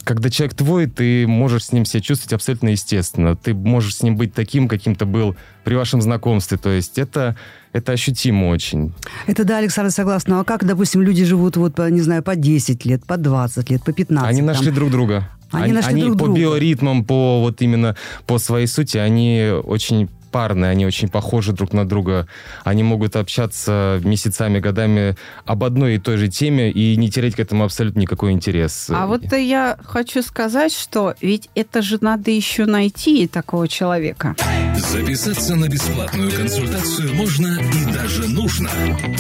когда 0.03 0.29
человек 0.29 0.55
твой, 0.55 0.87
ты 0.87 1.25
можешь 1.27 1.65
с 1.65 1.71
ним 1.71 1.85
себя 1.85 2.01
чувствовать 2.01 2.33
абсолютно 2.33 2.69
естественно. 2.69 3.35
Ты 3.35 3.53
можешь 3.53 3.95
с 3.95 4.03
ним 4.03 4.17
быть 4.17 4.33
таким, 4.33 4.67
каким 4.67 4.95
то 4.95 5.05
был 5.05 5.35
при 5.63 5.75
вашем 5.75 6.01
знакомстве. 6.01 6.57
То 6.57 6.69
есть 6.69 6.97
это, 6.97 7.37
это 7.71 7.93
ощутимо 7.93 8.47
очень. 8.47 8.93
Это 9.27 9.45
да, 9.45 9.59
Александр, 9.59 9.91
согласна. 9.91 10.41
А 10.41 10.43
как, 10.43 10.65
допустим, 10.65 11.01
люди 11.01 11.23
живут, 11.23 11.55
вот, 11.57 11.77
не 11.77 12.01
знаю, 12.01 12.21
по 12.21 12.35
10 12.35 12.85
лет, 12.85 13.05
по 13.05 13.17
20 13.17 13.69
лет, 13.69 13.83
по 13.83 13.93
15? 13.93 14.29
Они 14.29 14.39
там? 14.39 14.47
нашли 14.47 14.71
друг 14.71 14.91
друга. 14.91 15.29
Они 15.51 15.71
нашли 15.71 16.01
друг 16.01 16.13
по 16.17 16.25
друга. 16.25 16.39
биоритмам, 16.39 17.05
по 17.05 17.39
вот 17.39 17.61
именно 17.61 17.95
по 18.25 18.39
своей 18.39 18.67
сути, 18.67 18.97
они 18.97 19.51
очень 19.63 20.09
парные, 20.33 20.71
они 20.71 20.85
очень 20.85 21.07
похожи 21.07 21.53
друг 21.53 21.71
на 21.73 21.87
друга. 21.87 22.27
Они 22.63 22.83
могут 22.83 23.15
общаться 23.15 24.01
месяцами, 24.03 24.59
годами 24.59 25.15
об 25.45 25.63
одной 25.63 25.95
и 25.95 25.99
той 25.99 26.17
же 26.17 26.27
теме 26.27 26.71
и 26.71 26.97
не 26.97 27.09
терять 27.09 27.35
к 27.35 27.39
этому 27.39 27.63
абсолютно 27.63 27.99
никакой 27.99 28.31
интерес. 28.31 28.87
А 28.89 29.05
вот 29.05 29.31
я 29.31 29.77
хочу 29.85 30.23
сказать, 30.23 30.73
что 30.73 31.13
ведь 31.21 31.49
это 31.55 31.81
же 31.81 31.99
надо 32.01 32.31
еще 32.31 32.65
найти 32.65 33.27
такого 33.27 33.67
человека. 33.67 34.35
Записаться 34.75 35.55
на 35.55 35.69
бесплатную 35.69 36.31
консультацию 36.31 37.13
можно 37.13 37.59
и 37.59 37.93
даже 37.93 38.27
нужно 38.27 38.69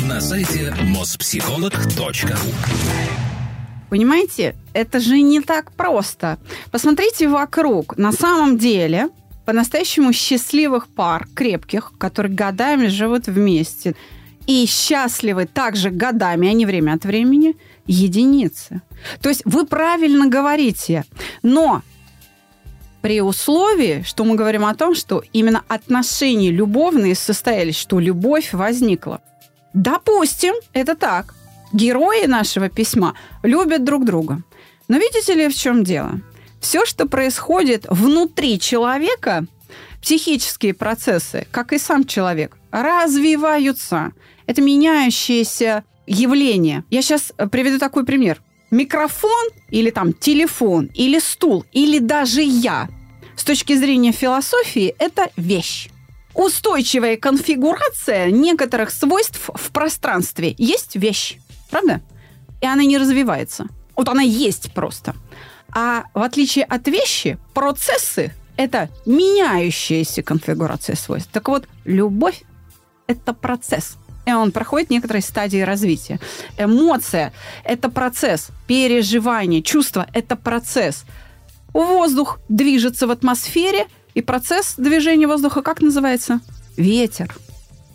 на 0.07 0.19
сайте 0.19 0.73
mospsycholog.ru 0.81 2.35
Понимаете, 3.93 4.55
это 4.73 4.99
же 4.99 5.21
не 5.21 5.39
так 5.39 5.71
просто. 5.71 6.39
Посмотрите 6.71 7.27
вокруг. 7.27 7.95
На 7.95 8.11
самом 8.11 8.57
деле, 8.57 9.09
по-настоящему 9.45 10.13
счастливых 10.13 10.87
пар, 10.87 11.27
крепких, 11.35 11.93
которые 11.97 12.33
годами 12.33 12.87
живут 12.87 13.27
вместе 13.27 13.95
и 14.47 14.65
счастливы 14.65 15.45
также 15.45 15.89
годами, 15.89 16.49
а 16.49 16.53
не 16.53 16.65
время 16.65 16.93
от 16.93 17.05
времени, 17.05 17.55
единицы. 17.85 18.81
То 19.21 19.29
есть 19.29 19.41
вы 19.45 19.65
правильно 19.65 20.27
говорите, 20.27 21.05
но 21.43 21.81
при 23.01 23.21
условии, 23.21 24.03
что 24.05 24.23
мы 24.23 24.35
говорим 24.35 24.65
о 24.65 24.75
том, 24.75 24.95
что 24.95 25.23
именно 25.33 25.63
отношения 25.67 26.51
любовные 26.51 27.15
состоялись, 27.15 27.75
что 27.75 27.99
любовь 27.99 28.53
возникла. 28.53 29.21
Допустим, 29.73 30.53
это 30.73 30.95
так. 30.95 31.33
Герои 31.73 32.27
нашего 32.27 32.69
письма 32.69 33.15
любят 33.41 33.83
друг 33.83 34.05
друга. 34.05 34.41
Но 34.87 34.97
видите 34.97 35.33
ли, 35.33 35.49
в 35.49 35.55
чем 35.55 35.83
дело? 35.83 36.21
Все, 36.63 36.85
что 36.85 37.07
происходит 37.07 37.85
внутри 37.89 38.57
человека, 38.57 39.45
психические 40.01 40.73
процессы, 40.73 41.45
как 41.51 41.73
и 41.73 41.77
сам 41.77 42.05
человек, 42.05 42.55
развиваются. 42.71 44.13
Это 44.45 44.61
меняющееся 44.61 45.83
явление. 46.07 46.85
Я 46.89 47.01
сейчас 47.01 47.33
приведу 47.51 47.79
такой 47.79 48.05
пример. 48.05 48.41
Микрофон 48.71 49.49
или 49.71 49.89
там 49.89 50.13
телефон, 50.13 50.89
или 50.95 51.19
стул, 51.19 51.65
или 51.73 51.99
даже 51.99 52.41
я. 52.41 52.87
С 53.35 53.43
точки 53.43 53.75
зрения 53.75 54.13
философии 54.13 54.95
это 54.99 55.31
вещь. 55.35 55.89
Устойчивая 56.33 57.17
конфигурация 57.17 58.31
некоторых 58.31 58.91
свойств 58.91 59.49
в 59.53 59.71
пространстве 59.71 60.55
есть 60.57 60.95
вещь. 60.95 61.39
Правда? 61.69 62.01
И 62.61 62.65
она 62.65 62.85
не 62.85 62.97
развивается. 62.97 63.67
Вот 63.97 64.07
она 64.07 64.21
есть 64.21 64.73
просто. 64.73 65.13
А 65.75 66.05
в 66.13 66.21
отличие 66.21 66.65
от 66.65 66.87
вещи, 66.87 67.37
процессы– 67.53 68.31
это 68.57 68.89
меняющаяся 69.05 70.21
конфигурация 70.21 70.95
свойств. 70.95 71.31
Так 71.31 71.47
вот, 71.47 71.67
любовь– 71.85 72.43
это 73.07 73.33
процесс. 73.33 73.97
И 74.25 74.31
он 74.31 74.51
проходит 74.51 74.89
некоторые 74.89 75.21
стадии 75.21 75.61
развития. 75.61 76.19
Эмоция– 76.57 77.33
это 77.65 77.89
процесс. 77.89 78.49
Переживание, 78.67 79.61
чувство– 79.61 80.07
это 80.13 80.35
процесс. 80.35 81.05
Воздух 81.73 82.39
движется 82.49 83.07
в 83.07 83.11
атмосфере, 83.11 83.87
и 84.13 84.21
процесс 84.21 84.75
движения 84.77 85.27
воздуха 85.27 85.63
как 85.63 85.81
называется? 85.81 86.39
Ветер. 86.77 87.35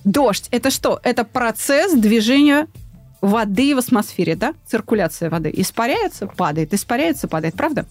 Дождь– 0.04 0.48
это 0.50 0.70
что? 0.70 1.00
Это 1.04 1.24
процесс 1.24 1.92
движения 1.92 2.66
воды 3.20 3.74
в 3.74 3.78
атмосфере, 3.78 4.36
да? 4.36 4.54
Циркуляция 4.66 5.30
воды. 5.30 5.50
Испаряется, 5.54 6.26
падает, 6.26 6.74
испаряется, 6.74 7.28
падает, 7.28 7.54
правда? 7.54 7.86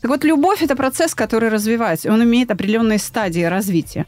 Так 0.00 0.10
вот, 0.10 0.24
любовь– 0.24 0.62
это 0.62 0.76
процесс, 0.76 1.14
который 1.14 1.48
развивается, 1.48 2.08
и 2.08 2.10
он 2.10 2.22
имеет 2.22 2.50
определенные 2.50 2.98
стадии 2.98 3.42
развития. 3.42 4.06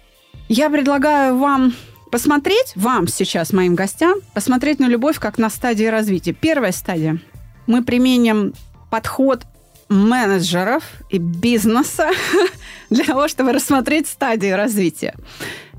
Я 0.49 0.71
предлагаю 0.71 1.37
вам 1.37 1.75
посмотреть, 2.11 2.73
вам 2.75 3.09
сейчас, 3.09 3.53
моим 3.53 3.75
гостям, 3.75 4.15
посмотреть 4.35 4.79
на 4.79 4.89
любовь 4.89 5.19
как 5.19 5.39
на 5.39 5.51
стадии 5.51 5.85
развития. 5.85 6.33
Первая 6.33 6.73
стадия. 6.73 7.19
Мы 7.67 7.85
применим 7.85 8.55
подход 8.91 9.43
менеджеров 9.89 10.85
и 11.11 11.19
бизнеса 11.19 12.11
для 12.91 13.05
того, 13.05 13.29
чтобы 13.29 13.53
рассмотреть 13.53 14.07
стадии 14.07 14.51
развития. 14.51 15.15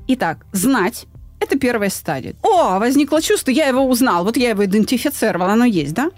Итак, 0.06 0.44
знать– 0.52 1.06
это 1.40 1.58
первая 1.58 1.90
стадия. 1.90 2.34
О, 2.42 2.78
возникло 2.78 3.20
чувство, 3.20 3.50
я 3.50 3.66
его 3.66 3.84
узнал, 3.84 4.24
вот 4.24 4.36
я 4.36 4.50
его 4.50 4.64
идентифицировал, 4.64 5.48
оно 5.48 5.64
есть, 5.64 5.94
да? 5.94 6.10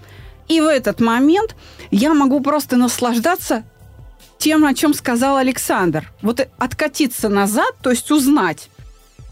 И 0.47 0.61
в 0.61 0.65
этот 0.65 0.99
момент 0.99 1.55
я 1.89 2.13
могу 2.13 2.41
просто 2.41 2.75
наслаждаться 2.77 3.63
тем, 4.37 4.65
о 4.65 4.73
чем 4.73 4.93
сказал 4.93 5.37
Александр. 5.37 6.11
Вот 6.21 6.41
и 6.41 6.47
откатиться 6.57 7.29
назад, 7.29 7.73
то 7.81 7.89
есть 7.91 8.11
узнать. 8.11 8.69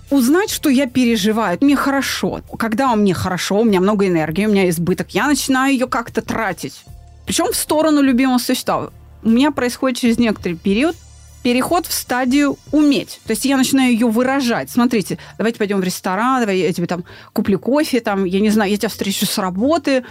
Узнать, 0.09 0.49
что 0.49 0.69
я 0.69 0.87
переживаю. 0.87 1.57
Мне 1.61 1.75
хорошо. 1.75 2.41
Когда 2.57 2.91
у 2.91 2.95
меня 2.95 3.13
хорошо, 3.13 3.59
у 3.59 3.63
меня 3.65 3.81
много 3.81 4.07
энергии, 4.07 4.45
у 4.45 4.51
меня 4.51 4.69
избыток, 4.69 5.11
я 5.11 5.27
начинаю 5.27 5.73
ее 5.73 5.87
как-то 5.87 6.21
тратить. 6.21 6.83
Причем 7.25 7.51
в 7.51 7.55
сторону 7.55 8.01
любимого 8.01 8.37
существа. 8.37 8.89
У 9.23 9.29
меня 9.29 9.51
происходит 9.51 9.99
через 9.99 10.17
некоторый 10.17 10.55
период 10.55 10.95
переход 11.43 11.85
в 11.85 11.93
стадию 11.93 12.57
уметь. 12.71 13.19
То 13.25 13.31
есть 13.31 13.45
я 13.45 13.57
начинаю 13.57 13.91
ее 13.91 14.07
выражать. 14.07 14.69
Смотрите, 14.69 15.17
давайте 15.37 15.57
пойдем 15.57 15.79
в 15.79 15.83
ресторан, 15.83 16.41
давай 16.41 16.59
я 16.59 16.73
тебе 16.73 16.87
там 16.87 17.03
куплю 17.33 17.59
кофе, 17.59 17.99
там, 17.99 18.25
я 18.25 18.39
не 18.39 18.49
знаю, 18.49 18.71
я 18.71 18.77
тебя 18.77 18.89
встречу 18.89 19.25
с 19.25 19.37
работы, 19.37 20.03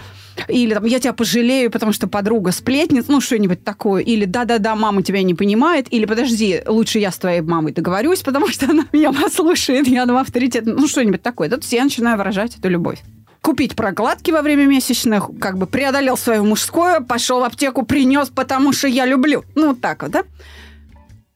или 0.47 0.73
там, 0.73 0.85
я 0.85 0.99
тебя 0.99 1.13
пожалею, 1.13 1.71
потому 1.71 1.93
что 1.93 2.07
подруга 2.07 2.51
сплетница, 2.51 3.11
ну, 3.11 3.21
что-нибудь 3.21 3.63
такое. 3.63 4.03
Или 4.03 4.25
да-да-да, 4.25 4.75
мама 4.75 5.03
тебя 5.03 5.23
не 5.23 5.33
понимает, 5.33 5.87
или 5.91 6.05
подожди, 6.05 6.61
лучше 6.65 6.99
я 6.99 7.11
с 7.11 7.17
твоей 7.17 7.41
мамой 7.41 7.73
договорюсь, 7.73 8.21
потому 8.21 8.47
что 8.49 8.69
она 8.69 8.85
меня 8.91 9.11
послушает, 9.13 9.87
я 9.87 10.05
на 10.05 10.19
авторитет, 10.19 10.65
ну, 10.65 10.87
что-нибудь 10.87 11.21
такое. 11.21 11.49
Есть 11.49 11.73
я 11.73 11.83
начинаю 11.83 12.17
выражать 12.17 12.57
эту 12.57 12.69
любовь 12.69 12.99
купить 13.41 13.75
прокладки 13.75 14.31
во 14.31 14.41
время 14.41 14.65
месячных, 14.65 15.31
как 15.39 15.57
бы 15.57 15.65
преодолел 15.65 16.15
свое 16.15 16.41
мужское, 16.43 16.99
пошел 16.99 17.39
в 17.39 17.43
аптеку, 17.43 17.83
принес, 17.83 18.29
потому 18.29 18.71
что 18.71 18.87
я 18.87 19.05
люблю. 19.05 19.43
Ну, 19.55 19.69
вот 19.69 19.81
так 19.81 20.03
вот, 20.03 20.11
да? 20.11 20.23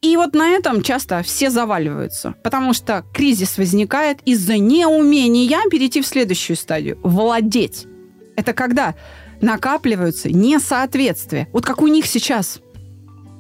И 0.06 0.18
вот 0.18 0.36
на 0.36 0.50
этом 0.50 0.84
часто 0.84 1.24
все 1.24 1.50
заваливаются, 1.50 2.36
потому 2.44 2.74
что 2.74 3.04
кризис 3.12 3.58
возникает 3.58 4.20
из-за 4.24 4.60
неумения 4.60 5.68
перейти 5.72 6.00
в 6.04 6.06
следующую 6.06 6.58
стадию– 6.58 7.00
владеть. 7.04 7.88
Это 8.36 8.54
когда 8.54 8.94
накапливаются 9.42 10.30
несоответствия. 10.30 11.48
Вот 11.52 11.66
как 11.66 11.82
у 11.82 11.88
них 11.88 12.06
сейчас. 12.06 12.60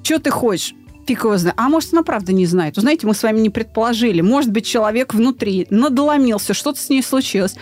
Что 0.02 0.18
ты 0.18 0.32
хочешь? 0.32 0.74
Фиг 1.06 1.24
его 1.24 1.38
знает. 1.38 1.56
А 1.60 1.70
может, 1.70 1.94
она 1.94 2.02
правда 2.02 2.34
не 2.34 2.48
знает. 2.48 2.78
Знаете, 2.78 3.06
мы 3.06 3.14
с 3.14 3.22
вами 3.22 3.42
не 3.42 3.52
предположили. 3.52 4.22
Может 4.22 4.52
быть, 4.52 4.66
человек 4.66 5.14
внутри 5.14 5.68
надломился, 5.70 6.56
что-то 6.56 6.80
с 6.80 6.90
ней 6.90 7.04
случилось. 7.04 7.58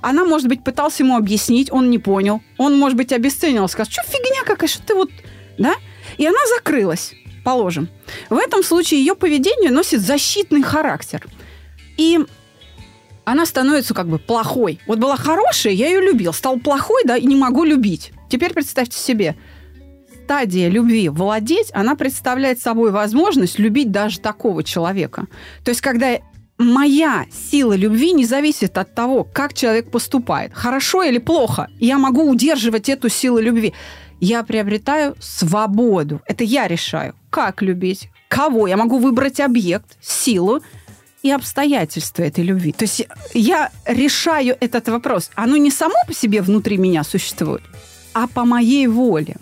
Она, 0.00 0.24
может 0.24 0.48
быть, 0.48 0.64
пытался 0.64 1.02
ему 1.02 1.18
объяснить, 1.18 1.70
он 1.70 1.90
не 1.90 1.98
понял. 1.98 2.40
Он, 2.56 2.78
может 2.78 2.96
быть, 2.96 3.12
обесценил, 3.12 3.68
сказал, 3.68 3.92
что 3.92 4.02
фигня 4.10 4.42
какая, 4.46 4.68
что 4.68 4.82
ты 4.82 4.94
вот... 4.94 5.10
Да? 5.58 5.74
И 6.16 6.24
она 6.24 6.38
закрылась 6.56 7.12
положим. 7.44 7.88
В 8.30 8.36
этом 8.36 8.62
случае 8.62 9.00
ее 9.00 9.14
поведение 9.14 9.70
носит 9.70 10.00
защитный 10.00 10.62
характер. 10.62 11.26
И 11.96 12.18
она 13.24 13.44
становится 13.46 13.94
как 13.94 14.08
бы 14.08 14.18
плохой. 14.18 14.80
Вот 14.86 14.98
была 14.98 15.16
хорошая, 15.16 15.72
я 15.72 15.88
ее 15.88 16.00
любил. 16.00 16.32
Стал 16.32 16.58
плохой, 16.58 17.02
да, 17.04 17.16
и 17.16 17.26
не 17.26 17.36
могу 17.36 17.64
любить. 17.64 18.12
Теперь 18.30 18.52
представьте 18.52 18.98
себе, 18.98 19.36
стадия 20.24 20.68
любви 20.68 21.08
владеть, 21.08 21.70
она 21.72 21.94
представляет 21.94 22.60
собой 22.60 22.90
возможность 22.90 23.58
любить 23.58 23.90
даже 23.90 24.20
такого 24.20 24.62
человека. 24.62 25.26
То 25.64 25.70
есть, 25.70 25.80
когда 25.80 26.18
моя 26.58 27.26
сила 27.50 27.74
любви 27.74 28.12
не 28.12 28.24
зависит 28.24 28.76
от 28.78 28.94
того, 28.94 29.24
как 29.24 29.54
человек 29.54 29.90
поступает, 29.90 30.52
хорошо 30.54 31.02
или 31.02 31.18
плохо, 31.18 31.68
я 31.78 31.98
могу 31.98 32.28
удерживать 32.28 32.88
эту 32.88 33.08
силу 33.08 33.38
любви 33.38 33.74
я 34.20 34.42
приобретаю 34.42 35.16
свободу. 35.20 36.20
Это 36.26 36.44
я 36.44 36.68
решаю, 36.68 37.14
как 37.30 37.62
любить, 37.62 38.10
кого. 38.28 38.66
Я 38.66 38.76
могу 38.76 38.98
выбрать 38.98 39.40
объект, 39.40 39.96
силу 40.00 40.60
и 41.22 41.30
обстоятельства 41.30 42.22
этой 42.22 42.44
любви. 42.44 42.72
То 42.72 42.84
есть 42.84 43.06
я 43.34 43.70
решаю 43.86 44.56
этот 44.60 44.88
вопрос. 44.88 45.30
Оно 45.34 45.56
не 45.56 45.70
само 45.70 45.94
по 46.06 46.14
себе 46.14 46.42
внутри 46.42 46.78
меня 46.78 47.04
существует, 47.04 47.62
а 48.12 48.26
по 48.26 48.44
моей 48.44 48.86
воле. 48.86 49.36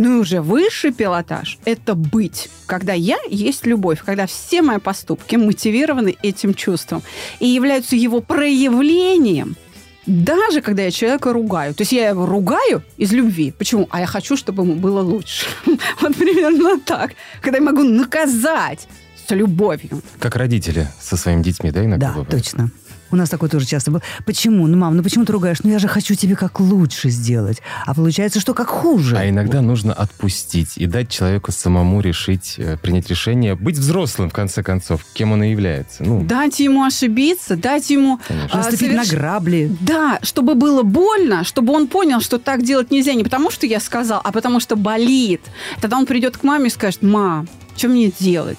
Ну 0.00 0.16
и 0.16 0.20
уже 0.20 0.40
высший 0.40 0.92
пилотаж– 0.92 1.58
это 1.66 1.94
быть. 1.94 2.48
Когда 2.64 2.94
я 2.94 3.18
есть 3.28 3.66
любовь, 3.66 4.02
когда 4.02 4.26
все 4.26 4.62
мои 4.62 4.78
поступки 4.78 5.36
мотивированы 5.36 6.16
этим 6.22 6.54
чувством 6.54 7.02
и 7.38 7.46
являются 7.46 7.96
его 7.96 8.20
проявлением– 8.22 9.56
даже 10.06 10.62
когда 10.62 10.82
я 10.82 10.90
человека 10.90 11.32
ругаю. 11.32 11.74
То 11.74 11.82
есть 11.82 11.92
я 11.92 12.08
его 12.08 12.26
ругаю 12.26 12.82
из 12.96 13.12
любви. 13.12 13.52
Почему? 13.56 13.86
А 13.90 14.00
я 14.00 14.06
хочу, 14.06 14.36
чтобы 14.36 14.62
ему 14.62 14.74
было 14.74 15.02
лучше. 15.02 15.46
Вот 16.00 16.16
примерно 16.16 16.80
так. 16.80 17.12
Когда 17.42 17.58
я 17.58 17.64
могу 17.64 17.82
наказать 17.82 18.88
с 19.26 19.30
любовью. 19.30 20.02
Как 20.18 20.34
родители 20.36 20.88
со 21.00 21.16
своими 21.16 21.42
детьми, 21.42 21.70
да, 21.70 21.84
иногда 21.84 22.08
Да, 22.08 22.12
бывает? 22.14 22.30
точно. 22.30 22.70
У 23.10 23.16
нас 23.16 23.28
такое 23.28 23.48
тоже 23.50 23.66
часто 23.66 23.90
было. 23.90 24.02
Почему? 24.24 24.66
Ну, 24.66 24.76
мам, 24.76 24.96
ну 24.96 25.02
почему 25.02 25.24
ты 25.24 25.32
ругаешь? 25.32 25.58
Ну, 25.62 25.70
я 25.70 25.78
же 25.78 25.88
хочу 25.88 26.14
тебе 26.14 26.36
как 26.36 26.60
лучше 26.60 27.10
сделать. 27.10 27.58
А 27.86 27.94
получается, 27.94 28.40
что 28.40 28.54
как 28.54 28.68
хуже. 28.68 29.16
А 29.16 29.28
иногда 29.28 29.60
нужно 29.62 29.92
отпустить 29.92 30.76
и 30.76 30.86
дать 30.86 31.08
человеку 31.08 31.52
самому 31.52 32.00
решить, 32.00 32.54
э, 32.58 32.76
принять 32.76 33.08
решение, 33.10 33.54
быть 33.54 33.76
взрослым, 33.78 34.30
в 34.30 34.32
конце 34.32 34.62
концов, 34.62 35.04
кем 35.14 35.32
он 35.32 35.42
и 35.42 35.50
является. 35.50 36.02
Ну, 36.04 36.22
Дать 36.22 36.60
ему 36.60 36.84
ошибиться, 36.84 37.56
дать 37.56 37.90
ему... 37.90 38.20
Конечно. 38.28 38.50
а, 38.52 38.56
Наступить 38.64 38.92
соверш- 38.92 38.96
на 38.96 39.04
грабли. 39.18 39.76
Да, 39.80 40.18
чтобы 40.22 40.54
было 40.54 40.82
больно, 40.82 41.44
чтобы 41.44 41.72
он 41.72 41.88
понял, 41.88 42.20
что 42.20 42.38
так 42.38 42.62
делать 42.62 42.90
нельзя 42.90 43.14
не 43.14 43.24
потому, 43.24 43.50
что 43.50 43.66
я 43.66 43.80
сказал, 43.80 44.20
а 44.22 44.32
потому 44.32 44.60
что 44.60 44.76
болит. 44.76 45.40
Тогда 45.80 45.96
он 45.98 46.06
придет 46.06 46.36
к 46.36 46.42
маме 46.44 46.66
и 46.68 46.70
скажет, 46.70 47.02
мам, 47.02 47.48
что 47.76 47.88
мне 47.88 48.12
делать? 48.20 48.58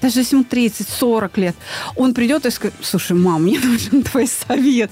Даже 0.00 0.20
если 0.20 0.36
ему 0.36 0.44
30-40 0.48 1.30
лет, 1.40 1.56
он 1.96 2.14
придет 2.14 2.46
и 2.46 2.50
скажет, 2.50 2.74
слушай, 2.82 3.16
мам, 3.16 3.42
мне 3.42 3.58
нужен 3.64 4.02
твой 4.02 4.26
совет. 4.26 4.90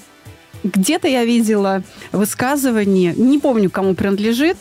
Где-то 0.63 1.09
я 1.09 1.25
видела 1.25 1.83
высказывание, 2.13 3.15
не 3.15 3.39
помню, 3.39 3.71
кому 3.71 3.95
принадлежит, 3.95 4.57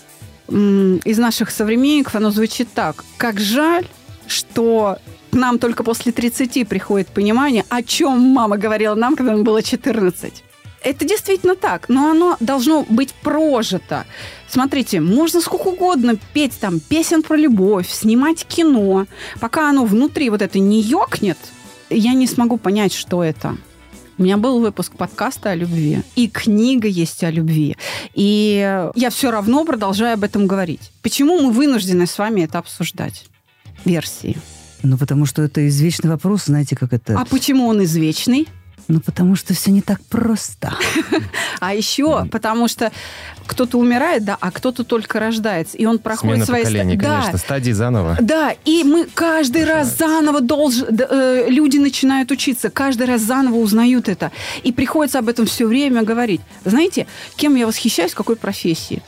из 0.50 1.18
наших 1.18 1.50
современников, 1.50 2.16
оно 2.16 2.30
звучит 2.30 2.68
так. 2.74 3.06
Как 3.18 3.40
жаль, 3.40 3.88
что 4.28 4.98
к 5.32 5.36
нам 5.36 5.58
только 5.58 5.84
после 5.84 6.12
30 6.12 6.68
приходит 6.68 7.08
понимание, 7.08 7.66
о 7.70 7.82
чем 7.82 8.20
мама 8.20 8.58
говорила 8.58 8.94
нам, 8.96 9.16
когда 9.16 9.32
нам 9.32 9.44
было 9.44 9.64
14. 9.64 10.43
Это 10.84 11.06
действительно 11.06 11.56
так, 11.56 11.88
но 11.88 12.12
оно 12.12 12.36
должно 12.42 12.86
быть 12.90 13.14
прожито. 13.14 14.06
Смотрите, 14.50 15.00
можно 15.00 15.40
сколько 15.40 15.68
угодно 15.68 16.18
петь 16.34 16.60
там 16.60 16.80
песен 16.82 17.24
про 17.24 17.38
любовь, 17.38 17.90
снимать 17.90 18.46
кино. 18.46 19.08
Пока 19.40 19.70
оно 19.70 19.86
внутри 19.86 20.30
вот 20.30 20.42
это 20.42 20.60
не 20.60 20.82
ёкнет, 20.82 21.38
я 21.90 22.14
не 22.14 22.28
смогу 22.28 22.58
понять, 22.58 22.94
что 22.94 23.24
это. 23.24 23.58
У 24.18 24.24
меня 24.24 24.38
был 24.38 24.60
выпуск 24.60 24.94
подкаста 24.96 25.52
о 25.52 25.56
любви, 25.56 26.04
и 26.16 26.28
книга 26.28 26.88
есть 26.88 27.24
о 27.24 27.32
любви. 27.32 27.76
И 28.14 28.90
я 28.96 29.10
все 29.10 29.32
равно 29.32 29.66
продолжаю 29.66 30.14
об 30.14 30.24
этом 30.24 30.46
говорить. 30.46 30.92
Почему 31.02 31.42
мы 31.42 31.52
вынуждены 31.52 32.06
с 32.06 32.18
вами 32.18 32.42
это 32.42 32.60
обсуждать? 32.60 33.26
Версии. 33.86 34.38
Ну, 34.84 34.98
потому 34.98 35.26
что 35.26 35.42
это 35.42 35.68
извечный 35.68 36.10
вопрос, 36.10 36.46
знаете, 36.46 36.76
как 36.76 36.94
это... 36.94 37.18
А 37.18 37.26
почему 37.26 37.68
он 37.68 37.84
извечный? 37.84 38.48
Ну, 38.90 39.00
потому 39.00 39.36
что 39.36 39.54
все 39.54 39.72
не 39.72 39.82
так 39.82 40.02
просто. 40.06 40.74
А 41.60 41.74
еще 41.74 42.26
потому 42.30 42.68
что 42.68 42.92
кто-то 43.46 43.78
умирает, 43.78 44.26
да, 44.26 44.38
а 44.42 44.52
кто-то 44.52 44.84
только 44.84 45.20
рождается. 45.20 45.78
И 45.78 45.86
он 45.86 45.98
проходит 46.00 46.36
смена 46.36 46.46
свои... 46.46 46.62
ста- 46.64 46.70
поколений, 46.72 46.98
Да, 46.98 47.20
конечно, 47.20 47.38
стадии 47.38 47.72
заново. 47.72 48.18
Да, 48.20 48.54
и 48.66 48.84
мы 48.84 49.06
каждый 49.06 49.64
раз 49.64 49.98
заново 49.98 50.42
должен, 50.42 50.94
д- 50.94 51.08
э, 51.10 51.46
люди 51.50 51.78
начинают 51.78 52.32
учиться, 52.32 52.70
каждый 52.70 53.08
раз 53.08 53.22
заново 53.22 53.56
узнают 53.58 54.10
это. 54.10 54.32
И 54.64 54.74
приходится 54.74 55.20
об 55.20 55.30
этом 55.30 55.46
все 55.46 55.66
время 55.66 56.04
говорить. 56.04 56.42
Знаете, 56.66 57.08
кем 57.38 57.56
я 57.56 57.66
восхищаюсь, 57.66 58.14
какой 58.14 58.36
профессии? 58.36 59.02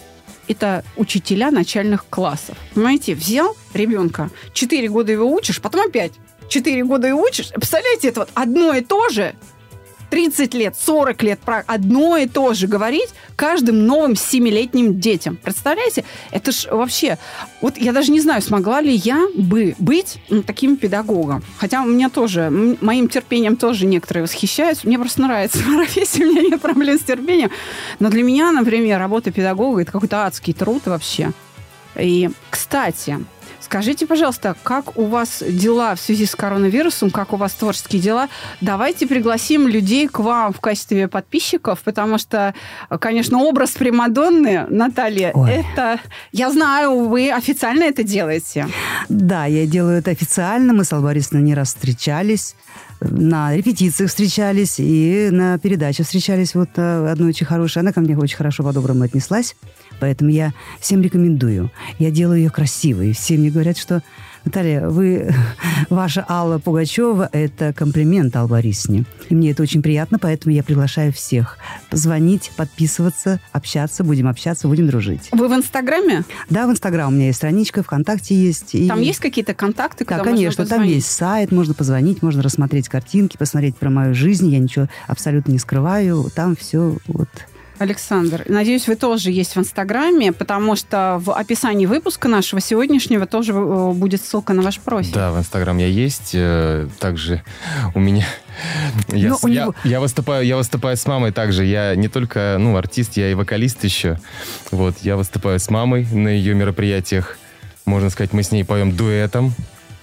Это 0.47 0.85
учителя 0.95 1.51
начальных 1.51 2.05
классов. 2.09 2.55
Понимаете, 2.73 3.15
взял 3.15 3.57
ребенка, 3.73 4.29
4 4.53 4.88
года 4.89 5.11
его 5.11 5.25
учишь, 5.29 5.59
потом 5.59 5.88
опять 5.88 6.13
4 6.49 6.83
года 6.85 7.07
его 7.07 7.21
учишь. 7.21 7.49
Представляете, 7.49 8.09
это 8.09 8.21
вот 8.21 8.29
одно 8.33 8.73
и 8.73 8.81
то 8.81 9.09
же 9.09 9.33
30 10.15 10.54
лет, 10.54 10.78
40 10.80 11.23
лет 11.23 11.39
про 11.41 11.65
одно 11.67 12.15
и 12.15 12.25
то 12.25 12.54
же 12.54 12.67
говорить 12.67 13.10
каждым 13.36 13.86
новым 13.86 14.15
семилетним 14.15 14.97
детям. 14.97 15.36
Представляете? 15.36 16.06
Это 16.32 16.54
ж 16.54 16.67
вообще... 16.71 17.17
Вот 17.60 17.75
я 17.75 17.91
даже 17.91 18.13
не 18.13 18.21
знаю, 18.21 18.41
смогла 18.41 18.80
ли 18.80 18.93
я 18.93 19.28
бы 19.36 19.75
быть 19.78 20.21
таким 20.47 20.78
педагогом. 20.78 21.43
Хотя 21.58 21.82
у 21.82 21.86
меня 21.86 22.10
тоже, 22.10 22.49
моим 22.80 23.10
терпением 23.10 23.58
тоже 23.58 23.86
некоторые 23.86 24.23
восхищаются. 24.23 24.88
Мне 24.88 24.97
просто 24.97 25.21
нравится 25.21 25.60
профессия, 25.75 26.23
у 26.23 26.32
меня 26.32 26.43
нет 26.43 26.62
проблем 26.62 26.97
с 26.97 27.04
терпением. 27.04 27.51
Но 27.99 28.10
для 28.10 28.23
меня, 28.23 28.54
например, 28.54 28.99
работа 28.99 29.34
педагога– 29.34 29.82
это 29.82 29.91
какой-то 29.91 30.25
адский 30.25 30.54
труд 30.54 30.84
вообще. 30.86 31.34
И, 31.97 32.30
кстати, 32.49 33.19
скажите, 33.65 34.06
пожалуйста, 34.06 34.56
как 34.63 34.97
у 34.97 35.06
вас 35.06 35.43
дела 35.47 35.95
в 35.95 35.99
связи 35.99 36.25
с 36.25 36.36
коронавирусом, 36.36 37.10
как 37.10 37.34
у 37.34 37.36
вас 37.36 37.54
творческие 37.54 38.01
дела? 38.01 38.30
Давайте 38.62 39.08
пригласим 39.08 39.67
людей 39.67 40.08
к 40.08 40.19
вам 40.19 40.54
в 40.54 40.60
качестве 40.60 41.08
подписчиков, 41.08 41.82
потому 41.84 42.17
что, 42.17 42.54
конечно, 42.99 43.39
образ 43.39 43.71
Примадонны, 43.71 44.67
Наталья, 44.69 45.32
Ой. 45.34 45.51
это... 45.51 45.99
Я 46.32 46.51
знаю, 46.51 47.08
вы 47.08 47.32
официально 47.32 47.84
это 47.84 48.04
делаете. 48.04 48.67
Да, 49.10 49.45
я 49.45 49.65
делаю 49.65 49.99
это 49.99 50.12
официально. 50.12 50.73
Мы 50.73 50.84
с 50.84 50.93
Аллой 50.93 51.06
Борисовной 51.06 51.43
не 51.43 51.56
раз 51.56 51.69
встречались. 51.69 52.56
На 53.01 53.56
репетициях 53.56 54.10
встречались 54.10 54.75
и 54.80 55.30
на 55.32 55.58
передаче 55.60 56.04
встречались. 56.04 56.56
Вот 56.56 56.69
э, 56.78 57.12
одна 57.12 57.28
очень 57.28 57.45
хорошая. 57.45 57.84
Она 57.84 57.91
ко 57.91 57.99
мне 57.99 58.17
очень 58.17 58.38
хорошо 58.38 58.63
по-доброму 58.63 59.04
отнеслась. 59.04 59.56
Поэтому 59.99 60.29
я 60.31 60.53
всем 60.79 61.01
рекомендую. 61.01 61.71
Я 61.99 62.12
делаю 62.12 62.39
ее 62.39 62.49
красивой. 62.49 63.13
Все 63.13 63.38
мне 63.38 63.49
говорят, 63.49 63.77
что 63.77 64.01
Наталья, 64.43 64.88
вы, 64.89 65.34
ваша 65.89 66.23
Алла 66.29 66.60
Пугачева– 66.60 67.27
это 67.31 67.73
комплимент 67.73 68.36
Алле 68.36 68.47
Борисовне. 68.47 69.05
И 69.29 69.34
мне 69.34 69.49
это 69.49 69.63
очень 69.63 69.81
приятно, 69.81 70.19
поэтому 70.19 70.53
я 70.53 70.62
приглашаю 70.62 71.12
всех 71.12 71.58
звонить, 71.91 72.51
подписываться, 72.55 73.39
общаться, 73.53 74.03
будем 74.03 74.27
общаться, 74.27 74.67
будем 74.67 74.86
дружить. 74.86 75.29
Вы 75.31 75.47
в 75.47 75.53
Инстаграме? 75.55 76.25
Да, 76.47 76.67
в 76.67 76.71
Инстаграм 76.71 77.12
у 77.12 77.15
меня 77.15 77.25
есть 77.27 77.38
страничка, 77.38 77.81
ВКонтакте 77.81 78.36
есть. 78.36 78.75
и- 78.75 78.88
Там 78.88 79.01
есть 79.01 79.19
какие-то 79.19 79.55
контакты, 79.55 80.05
Да, 80.05 80.19
куда 80.19 80.29
конечно, 80.29 80.62
можно 80.63 80.75
там 80.77 80.84
есть 80.86 81.08
сайт, 81.12 81.51
можно 81.51 81.73
позвонить, 81.73 82.21
можно 82.21 82.43
рассмотреть 82.43 82.88
картинки, 82.88 83.38
посмотреть 83.38 83.75
про 83.77 83.89
мою 83.89 84.13
жизнь. 84.13 84.47
Я 84.51 84.60
ничего 84.60 84.89
абсолютно 85.08 85.53
не 85.53 85.58
скрываю. 85.60 86.29
Там 86.36 86.55
все 86.55 86.97
вот 87.08 87.29
Александр, 87.77 88.43
надеюсь, 88.47 88.88
вы 88.88 88.95
тоже 88.95 89.31
есть 89.31 89.55
в 89.55 89.59
Инстаграме, 89.59 90.31
потому 90.31 90.75
что 90.75 91.19
в 91.23 91.33
описании 91.33 91.85
выпуска 91.85 92.27
нашего 92.27 92.61
сегодняшнего 92.61 93.25
тоже 93.25 93.51
э, 93.53 93.91
будет 93.93 94.21
ссылка 94.23 94.53
на 94.53 94.61
ваш 94.61 94.79
профиль. 94.79 95.13
Да, 95.13 95.31
в 95.31 95.38
Инстаграм 95.39 95.77
я 95.77 95.88
есть. 95.88 96.31
э, 96.33 96.88
Также 96.99 97.43
у 97.93 97.99
меня... 97.99 98.25
Я, 99.09 99.29
Но 99.31 99.39
у 99.41 99.47
я- 99.47 99.63
него- 99.63 99.75
я 99.83 99.99
выступаю, 99.99 100.45
я 100.45 100.55
выступаю 100.55 100.95
с 100.95 101.05
мамой 101.05 101.31
также. 101.33 101.65
Я 101.65 101.95
не 101.95 102.07
только 102.07 102.55
ну, 102.59 102.77
артист, 102.77 103.17
я 103.17 103.29
и 103.29 103.33
вокалист 103.33 103.83
еще. 103.83 104.19
Вот, 104.71 104.95
я 105.01 105.17
выступаю 105.17 105.59
с 105.59 105.69
мамой 105.69 106.07
на 106.11 106.29
ее 106.29 106.53
мероприятиях. 106.53 107.38
Можно 107.85 108.09
сказать, 108.09 108.31
мы 108.33 108.43
с 108.43 108.51
ней 108.51 108.63
поем 108.63 108.95
дуэтом. 108.95 109.53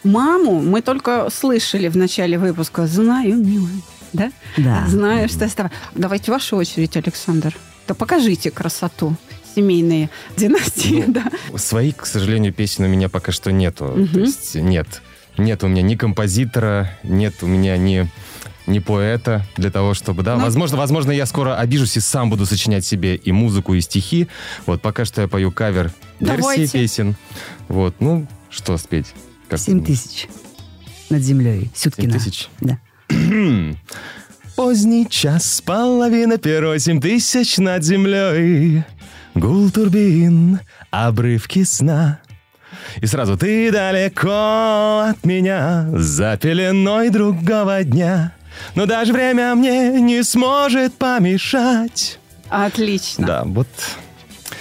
Маму 0.04 0.60
мы 0.60 0.82
только 0.82 1.28
слышали 1.30 1.88
в 1.88 1.96
начале 1.96 2.36
выпуска. 2.38 2.86
Знаю, 2.86 3.36
милая. 3.36 3.72
Да? 4.12 4.30
да. 4.56 4.84
Знаю, 4.88 5.28
что 5.28 5.48
с 5.48 5.52
тобой. 5.54 5.72
Давайте 5.94 6.30
вашу 6.30 6.56
очередь, 6.56 6.96
Александр. 6.96 7.56
Да 7.88 7.94
покажите 7.94 8.50
красоту 8.50 9.16
семейные 9.54 10.08
династии, 10.36 11.04
Ну, 11.06 11.12
да. 11.12 11.58
Своих, 11.58 11.96
к 11.98 12.06
сожалению, 12.06 12.52
песен 12.52 12.84
у 12.84 12.88
меня 12.88 13.08
пока 13.08 13.32
что 13.32 13.52
нету. 13.52 13.86
Мгм. 13.86 14.08
То 14.08 14.20
есть 14.20 14.54
нет. 14.54 15.02
Нет 15.38 15.64
у 15.64 15.68
меня 15.68 15.82
ни 15.82 15.94
композитора, 15.94 16.90
нет 17.02 17.34
у 17.42 17.46
меня 17.46 17.76
ни, 17.78 18.06
ни 18.66 18.78
поэта 18.80 19.44
для 19.56 19.70
того, 19.70 19.94
чтобы... 19.94 20.22
Да, 20.22 20.36
Ну- 20.36 20.42
возможно, 20.42 20.76
возможно, 20.76 21.10
я 21.10 21.24
скоро 21.26 21.56
обижусь 21.56 21.96
и 21.96 22.00
сам 22.00 22.28
буду 22.30 22.44
сочинять 22.46 22.84
себе 22.84 23.16
и 23.16 23.32
музыку, 23.32 23.74
и 23.74 23.80
стихи. 23.80 24.28
Вот 24.66 24.80
пока 24.82 25.04
что 25.04 25.22
я 25.22 25.28
пою 25.28 25.50
кавер 25.50 25.90
версии 26.20 26.36
Давайте. 26.40 26.68
песен. 26.68 27.16
Вот, 27.68 27.96
ну, 28.00 28.26
что 28.50 28.76
спеть? 28.76 29.06
Как- 29.48 29.58
Семь 29.58 29.82
тысяч 29.84 30.28
над 31.10 31.22
землей. 31.22 31.70
Семь 31.74 31.92
Сюткина. 31.92 32.12
тысяч. 32.12 32.48
Да. 32.60 32.78
Поздний 34.56 35.08
час, 35.08 35.62
половина 35.64 36.38
первого, 36.38 36.78
семь 36.78 37.00
тысяч 37.00 37.58
над 37.58 37.82
землей. 37.84 38.84
Гул 39.34 39.70
турбин, 39.70 40.60
обрывки 40.90 41.64
сна. 41.64 42.20
И 43.00 43.06
сразу 43.06 43.36
ты 43.36 43.70
далеко 43.70 45.04
от 45.08 45.24
меня, 45.24 45.88
за 45.92 46.36
пеленой 46.36 47.10
другого 47.10 47.82
дня. 47.84 48.34
Но 48.74 48.86
даже 48.86 49.12
время 49.12 49.54
мне 49.54 50.00
не 50.00 50.22
сможет 50.22 50.94
помешать. 50.94 52.18
Отлично. 52.48 53.26
Да, 53.26 53.42
вот 53.44 53.68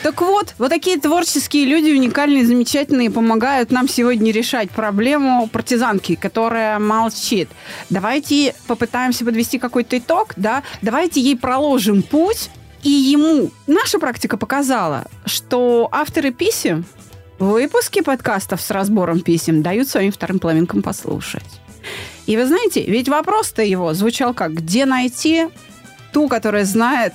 Так 0.03 0.19
вот, 0.21 0.55
вот 0.57 0.69
такие 0.69 0.99
творческие 0.99 1.65
люди, 1.65 1.91
уникальные, 1.91 2.45
замечательные, 2.45 3.11
помогают 3.11 3.71
нам 3.71 3.87
сегодня 3.87 4.31
решать 4.31 4.71
проблему 4.71 5.47
партизанки, 5.47 6.15
которая 6.15 6.79
молчит. 6.79 7.49
Давайте 7.91 8.55
попытаемся 8.65 9.23
подвести 9.23 9.59
какой-то 9.59 9.99
итог, 9.99 10.33
да? 10.37 10.63
Давайте 10.81 11.21
ей 11.21 11.37
проложим 11.37 12.01
путь, 12.01 12.49
и 12.81 12.89
ему 12.89 13.51
наша 13.67 13.99
практика 13.99 14.37
показала, 14.37 15.05
что 15.25 15.87
авторы 15.91 16.31
писем 16.31 16.83
выпуски 17.37 18.01
подкастов 18.01 18.59
с 18.61 18.71
разбором 18.71 19.19
писем 19.19 19.61
дают 19.61 19.87
своим 19.87 20.11
вторым 20.11 20.39
половинкам 20.39 20.81
послушать. 20.81 21.61
И 22.25 22.37
вы 22.37 22.47
знаете, 22.47 22.83
ведь 22.83 23.07
вопрос-то 23.07 23.61
его 23.61 23.93
звучал 23.93 24.33
как 24.33 24.53
«Где 24.53 24.85
найти 24.85 25.47
ту, 26.11 26.27
которая 26.27 26.65
знает, 26.65 27.13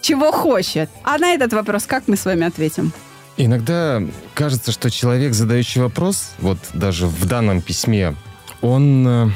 чего 0.00 0.32
хочет?» 0.32 0.90
А 1.04 1.18
на 1.18 1.32
этот 1.34 1.52
вопрос 1.52 1.84
как 1.86 2.08
мы 2.08 2.16
с 2.16 2.24
вами 2.24 2.46
ответим? 2.46 2.92
Иногда 3.36 4.02
кажется, 4.34 4.72
что 4.72 4.90
человек, 4.90 5.32
задающий 5.34 5.80
вопрос, 5.80 6.30
вот 6.38 6.58
даже 6.74 7.06
в 7.06 7.26
данном 7.26 7.60
письме, 7.62 8.14
он... 8.60 9.06
э, 9.06 9.30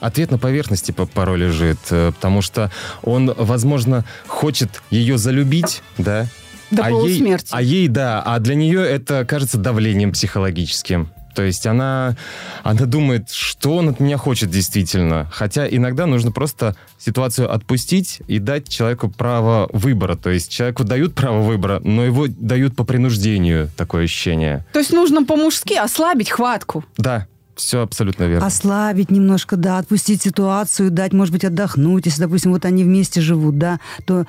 Ответ 0.00 0.30
на 0.30 0.36
поверхности 0.38 0.92
по- 0.92 1.06
порой 1.06 1.38
лежит, 1.38 1.78
э, 1.90 2.12
потому 2.12 2.42
что 2.42 2.70
он, 3.02 3.32
возможно, 3.34 4.04
хочет 4.26 4.82
ее 4.90 5.16
залюбить, 5.16 5.82
да, 5.96 6.26
До 6.70 6.82
а 6.84 6.90
ей, 6.90 6.92
полусмерти. 6.92 7.48
а 7.52 7.62
ей, 7.62 7.88
да, 7.88 8.20
а 8.22 8.38
для 8.38 8.54
нее 8.54 8.82
это 8.86 9.24
кажется 9.24 9.56
давлением 9.56 10.12
психологическим. 10.12 11.08
То 11.34 11.42
есть 11.42 11.66
она, 11.66 12.16
она 12.62 12.86
думает, 12.86 13.30
что 13.30 13.76
он 13.76 13.88
от 13.88 14.00
меня 14.00 14.16
хочет 14.16 14.50
действительно. 14.50 15.28
Хотя 15.32 15.66
иногда 15.68 16.06
нужно 16.06 16.32
просто 16.32 16.76
ситуацию 16.98 17.52
отпустить 17.52 18.22
и 18.26 18.38
дать 18.38 18.68
человеку 18.68 19.10
право 19.10 19.68
выбора. 19.72 20.16
То 20.16 20.30
есть 20.30 20.50
человеку 20.50 20.84
дают 20.84 21.14
право 21.14 21.42
выбора, 21.42 21.80
но 21.84 22.04
его 22.04 22.26
дают 22.28 22.76
по 22.76 22.84
принуждению, 22.84 23.70
такое 23.76 24.04
ощущение. 24.04 24.64
То 24.72 24.78
есть 24.78 24.92
нужно 24.92 25.24
по-мужски 25.24 25.74
ослабить 25.74 26.30
хватку. 26.30 26.84
Да, 26.96 27.26
все 27.56 27.82
абсолютно 27.82 28.24
верно. 28.24 28.46
Ослабить 28.46 29.10
немножко, 29.10 29.56
да, 29.56 29.78
отпустить 29.78 30.22
ситуацию, 30.22 30.90
дать, 30.90 31.12
может 31.12 31.32
быть, 31.32 31.44
отдохнуть. 31.44 32.06
Если, 32.06 32.20
допустим, 32.20 32.52
вот 32.52 32.64
они 32.64 32.84
вместе 32.84 33.20
живут, 33.20 33.58
да, 33.58 33.80
то 34.06 34.26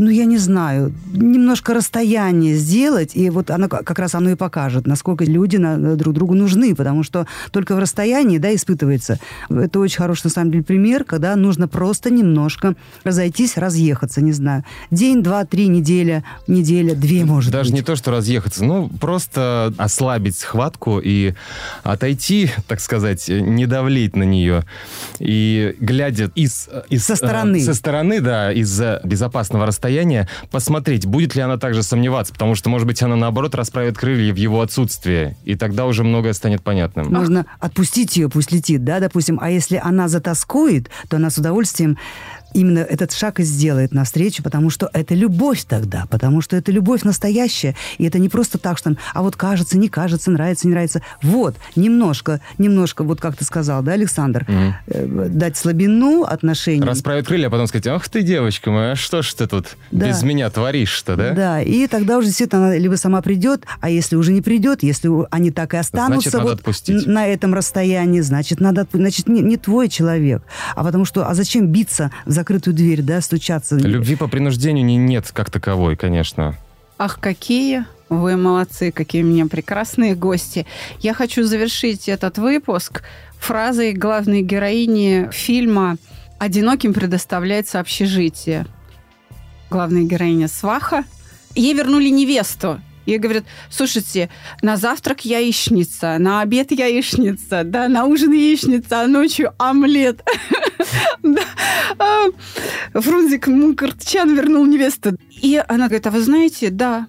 ну, 0.00 0.08
я 0.10 0.24
не 0.24 0.38
знаю, 0.38 0.92
немножко 1.12 1.74
расстояние 1.74 2.56
сделать, 2.56 3.12
и 3.14 3.30
вот 3.30 3.50
оно 3.50 3.68
как 3.68 3.98
раз 3.98 4.14
оно 4.14 4.30
и 4.30 4.34
покажет, 4.34 4.86
насколько 4.86 5.24
люди 5.24 5.56
на- 5.56 5.96
друг 5.96 6.14
другу 6.14 6.34
нужны, 6.34 6.74
потому 6.74 7.02
что 7.02 7.26
только 7.50 7.76
в 7.76 7.78
расстоянии, 7.78 8.38
да, 8.38 8.54
испытывается. 8.54 9.18
Это 9.50 9.78
очень 9.78 9.98
хороший, 9.98 10.24
на 10.24 10.30
самом 10.30 10.52
деле, 10.52 10.64
пример, 10.64 11.04
когда 11.04 11.36
нужно 11.36 11.68
просто 11.68 12.10
немножко 12.10 12.74
разойтись, 13.04 13.56
разъехаться, 13.56 14.20
не 14.22 14.32
знаю. 14.32 14.64
День, 14.90 15.22
два, 15.22 15.44
три, 15.44 15.68
неделя, 15.68 16.24
неделя, 16.46 16.94
две, 16.94 17.24
может 17.24 17.52
Даже 17.52 17.70
быть. 17.70 17.80
не 17.80 17.82
то, 17.82 17.94
что 17.96 18.10
разъехаться, 18.10 18.64
ну, 18.64 18.88
просто 19.00 19.72
ослабить 19.76 20.36
схватку 20.36 20.98
и 21.02 21.34
отойти, 21.82 22.50
так 22.66 22.80
сказать, 22.80 23.28
не 23.28 23.66
давлеть 23.66 24.16
на 24.16 24.22
нее. 24.24 24.64
И 25.18 25.76
глядя 25.80 26.30
из... 26.34 26.68
из 26.88 27.04
Со 27.04 27.12
э, 27.12 27.16
стороны. 27.16 27.60
со 27.60 27.74
стороны, 27.74 28.20
да, 28.20 28.52
из 28.52 28.80
э, 28.80 29.00
безопасного 29.04 29.66
расстояния, 29.66 29.89
посмотреть, 30.50 31.06
будет 31.06 31.34
ли 31.34 31.42
она 31.42 31.56
также 31.56 31.82
сомневаться, 31.82 32.32
потому 32.32 32.54
что, 32.54 32.70
может 32.70 32.86
быть, 32.86 33.02
она, 33.02 33.16
наоборот, 33.16 33.54
расправит 33.54 33.98
крылья 33.98 34.32
в 34.32 34.36
его 34.36 34.60
отсутствие, 34.60 35.36
и 35.44 35.54
тогда 35.54 35.86
уже 35.86 36.04
многое 36.04 36.32
станет 36.32 36.62
понятным. 36.62 37.12
Можно 37.12 37.46
отпустить 37.58 38.16
ее, 38.16 38.28
пусть 38.28 38.52
летит, 38.52 38.84
да, 38.84 39.00
допустим. 39.00 39.38
А 39.40 39.50
если 39.50 39.80
она 39.82 40.08
затаскует, 40.08 40.90
то 41.08 41.16
она 41.16 41.30
с 41.30 41.38
удовольствием 41.38 41.98
именно 42.54 42.78
этот 42.80 43.12
шаг 43.12 43.40
и 43.40 43.42
сделает 43.42 43.92
навстречу, 43.92 44.42
потому 44.42 44.70
что 44.70 44.88
это 44.92 45.14
любовь 45.14 45.64
тогда, 45.68 46.04
потому 46.10 46.40
что 46.40 46.56
это 46.56 46.72
любовь 46.72 47.02
настоящая, 47.02 47.76
и 47.98 48.04
это 48.06 48.18
не 48.18 48.28
просто 48.28 48.58
так, 48.58 48.78
что, 48.78 48.94
а 49.14 49.22
вот 49.22 49.36
кажется, 49.36 49.78
не 49.78 49.88
кажется, 49.88 50.30
нравится, 50.30 50.66
не 50.66 50.72
нравится. 50.72 51.02
Вот, 51.22 51.56
немножко, 51.76 52.40
немножко, 52.58 53.04
вот 53.04 53.20
как 53.20 53.36
ты 53.36 53.44
сказал, 53.44 53.82
да, 53.82 53.92
Александр, 53.92 54.44
Мгм. 54.48 54.74
э, 54.86 55.28
дать 55.30 55.56
слабину 55.56 56.22
отношений. 56.22 56.84
Расправить 56.84 57.26
крылья, 57.26 57.48
а 57.48 57.50
потом 57.50 57.66
сказать, 57.66 57.86
ах 57.86 58.08
ты, 58.08 58.22
девочка 58.22 58.70
моя, 58.70 58.96
что 58.96 59.22
ж 59.22 59.32
ты 59.34 59.46
тут 59.46 59.76
Да. 59.90 60.08
без 60.08 60.22
меня 60.22 60.50
творишь-то, 60.50 61.16
да? 61.16 61.30
Да, 61.34 61.60
и 61.62 61.86
тогда 61.86 62.18
уже 62.18 62.28
действительно 62.28 62.66
она 62.68 62.76
либо 62.76 62.94
сама 62.96 63.22
придет, 63.22 63.64
а 63.80 63.90
если 63.90 64.16
уже 64.16 64.32
не 64.32 64.42
придет, 64.42 64.82
если 64.82 65.10
они 65.30 65.50
так 65.50 65.74
и 65.74 65.76
останутся 65.76 66.30
Значит, 66.30 66.42
вот 66.48 66.58
отпустить. 66.60 67.06
на 67.06 67.26
этом 67.26 67.54
расстоянии, 67.54 68.20
значит, 68.20 68.60
надо, 68.60 68.86
значит, 68.92 69.28
не, 69.28 69.40
не 69.40 69.56
твой 69.56 69.88
человек. 69.88 70.42
А 70.74 70.84
потому 70.84 71.04
что, 71.04 71.28
а 71.28 71.34
зачем 71.34 71.66
биться 71.68 72.10
в 72.26 72.32
закрытую 72.40 72.74
дверь, 72.74 73.02
да, 73.02 73.20
стучаться? 73.20 73.76
Любви 73.76 74.16
по 74.16 74.26
принуждению 74.26 74.84
не, 74.84 74.96
нет 74.96 75.30
как 75.32 75.50
таковой, 75.50 75.96
конечно. 75.96 76.56
Ах, 76.98 77.20
какие 77.20 77.84
вы 78.08 78.36
молодцы, 78.36 78.90
какие 78.92 79.22
у 79.22 79.26
меня 79.26 79.46
прекрасные 79.46 80.14
гости. 80.14 80.66
Я 81.00 81.14
хочу 81.14 81.44
завершить 81.44 82.08
этот 82.08 82.38
выпуск 82.38 83.02
фразой 83.38 83.92
главной 83.92 84.42
героини 84.42 85.28
фильма 85.32 85.96
«Одиноким 86.38 86.92
предоставляется 86.94 87.78
общежитие». 87.78 88.66
Главная 89.70 90.02
героиня 90.02 90.48
Сваха. 90.48 91.04
Ей 91.54 91.74
вернули 91.74 92.08
невесту. 92.08 92.80
Ей 93.10 93.18
говорят, 93.18 93.44
слушайте, 93.70 94.30
на 94.62 94.76
завтрак 94.76 95.24
яичница, 95.24 96.16
на 96.18 96.42
обед 96.42 96.70
яичница, 96.70 97.64
да, 97.64 97.88
на 97.88 98.04
ужин 98.04 98.30
яичница, 98.30 99.00
а 99.00 99.08
ночью 99.08 99.52
омлет. 99.58 100.22
А, 101.98 102.28
Фрунзик 102.94 103.48
Мункартчан 103.48 104.34
вернул 104.34 104.64
невесту. 104.64 105.16
И 105.42 105.62
она 105.68 105.86
говорит, 105.86 106.06
а 106.06 106.10
вы 106.10 106.22
знаете, 106.22 106.70
да, 106.70 107.08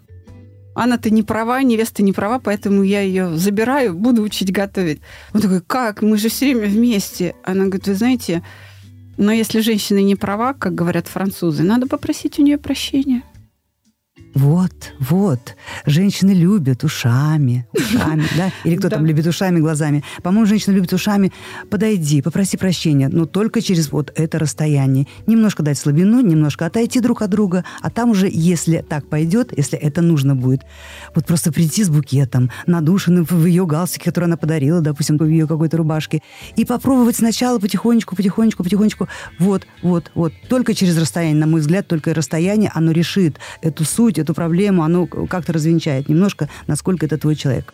она-то 0.74 1.10
не 1.10 1.24
права, 1.24 1.62
невеста 1.62 2.04
не 2.04 2.12
права, 2.12 2.40
поэтому 2.40 2.84
я 2.84 3.02
ее 3.02 3.38
забираю, 3.38 3.94
буду 3.94 4.24
учить 4.24 4.52
готовить. 4.52 5.02
Он 5.34 5.42
такой, 5.42 5.62
как? 5.62 6.02
Мы 6.02 6.18
же 6.18 6.30
все 6.30 6.54
время 6.54 6.68
вместе. 6.68 7.36
Она 7.44 7.66
говорит, 7.66 7.88
вы 7.88 7.96
знаете, 7.96 8.44
но 9.18 9.32
если 9.32 9.62
женщина 9.62 10.00
не 10.00 10.16
права, 10.16 10.54
как 10.54 10.76
говорят 10.76 11.08
французы, 11.08 11.64
надо 11.64 11.88
попросить 11.88 12.40
у 12.40 12.44
нее 12.44 12.58
прощения. 12.58 13.24
Вот, 14.34 14.94
вот. 15.00 15.56
Женщины 15.86 16.32
любят 16.32 16.86
ушами, 16.86 17.68
ушами, 17.74 18.24
да? 18.38 18.52
Или 18.64 18.78
кто 18.78 18.90
там 18.90 19.06
любит 19.06 19.28
ушами, 19.28 19.60
глазами. 19.60 20.04
По-моему, 20.24 20.46
женщина 20.46 20.74
любит 20.74 20.94
ушами. 20.94 21.34
Подойди, 21.70 22.22
попроси 22.22 22.56
прощения, 22.56 23.10
но 23.10 23.26
только 23.26 23.62
через 23.62 23.92
вот 23.92 24.12
это 24.16 24.40
расстояние. 24.40 25.08
Немножко 25.28 25.64
дать 25.64 25.78
слабину, 25.78 26.22
немножко 26.22 26.66
отойти 26.66 27.02
друг 27.02 27.22
от 27.22 27.30
друга, 27.30 27.66
а 27.82 27.90
там 27.90 28.12
уже, 28.12 28.30
если 28.32 28.86
так 28.88 29.06
пойдет, 29.08 29.54
если 29.56 29.78
это 29.78 30.02
нужно 30.02 30.34
будет, 30.34 30.62
вот 31.14 31.26
просто 31.26 31.52
прийти 31.52 31.84
с 31.84 31.90
букетом, 31.90 32.52
надушенным 32.68 33.26
в 33.26 33.46
ее 33.46 33.66
галстуке, 33.66 34.06
который 34.06 34.26
она 34.26 34.38
подарила, 34.38 34.80
допустим, 34.80 35.18
в 35.18 35.26
ее 35.26 35.46
какой-то 35.46 35.76
рубашке, 35.76 36.22
и 36.56 36.64
попробовать 36.64 37.18
сначала 37.18 37.60
потихонечку, 37.60 38.16
потихонечку, 38.16 38.64
потихонечку. 38.64 39.10
Вот, 39.40 39.68
вот, 39.82 40.12
вот. 40.16 40.32
Только 40.48 40.74
через 40.74 40.98
расстояние, 40.98 41.40
на 41.40 41.48
мой 41.48 41.60
взгляд, 41.60 41.88
только 41.88 42.14
расстояние, 42.14 42.72
оно 42.74 42.92
решит 42.92 43.38
эту 43.62 43.84
суть, 43.84 44.21
эту 44.22 44.34
проблему, 44.34 44.84
оно 44.84 45.06
как-то 45.06 45.54
развенчает 45.54 46.10
немножко, 46.10 46.50
насколько 46.68 47.06
это 47.06 47.18
твой 47.18 47.36
человек. 47.36 47.74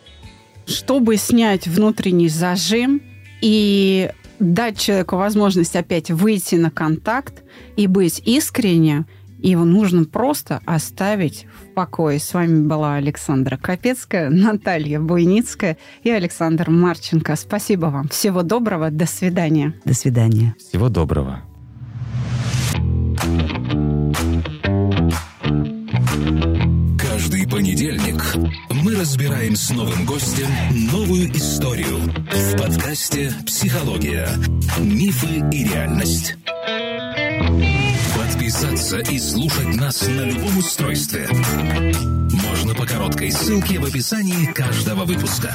Чтобы 0.66 1.16
снять 1.16 1.66
внутренний 1.66 2.28
зажим 2.28 3.00
и 3.40 4.10
дать 4.38 4.78
человеку 4.78 5.16
возможность 5.16 5.76
опять 5.76 6.10
выйти 6.10 6.56
на 6.56 6.70
контакт 6.70 7.42
и 7.76 7.86
быть 7.86 8.20
искренне, 8.24 9.06
его 9.40 9.64
нужно 9.64 10.04
просто 10.04 10.60
оставить 10.64 11.46
в 11.60 11.74
покое. 11.74 12.18
С 12.18 12.34
вами 12.34 12.66
была 12.66 12.96
Александра 12.96 13.56
Капецкая, 13.56 14.30
Наталья 14.30 15.00
Буйницкая 15.00 15.78
и 16.02 16.10
Александр 16.10 16.70
Марченко. 16.70 17.36
Спасибо 17.36 17.86
вам. 17.86 18.08
Всего 18.08 18.42
доброго. 18.42 18.90
До 18.90 19.06
свидания. 19.06 19.74
До 19.84 19.94
свидания. 19.94 20.54
Всего 20.58 20.88
доброго. 20.88 21.42
Мы 28.70 28.96
разбираем 28.96 29.56
с 29.56 29.70
новым 29.70 30.04
гостем 30.04 30.48
новую 30.92 31.30
историю 31.36 31.98
в 31.98 32.56
подкасте 32.56 33.32
«Психология. 33.46 34.28
Мифы 34.78 35.42
и 35.52 35.64
реальность». 35.64 36.36
Подписаться 38.16 38.98
и 38.98 39.18
слушать 39.18 39.74
нас 39.76 40.06
на 40.06 40.22
любом 40.22 40.58
устройстве 40.58 41.28
можно 41.30 42.74
по 42.74 42.86
короткой 42.86 43.30
ссылке 43.30 43.78
в 43.78 43.84
описании 43.84 44.46
каждого 44.52 45.04
выпуска. 45.04 45.54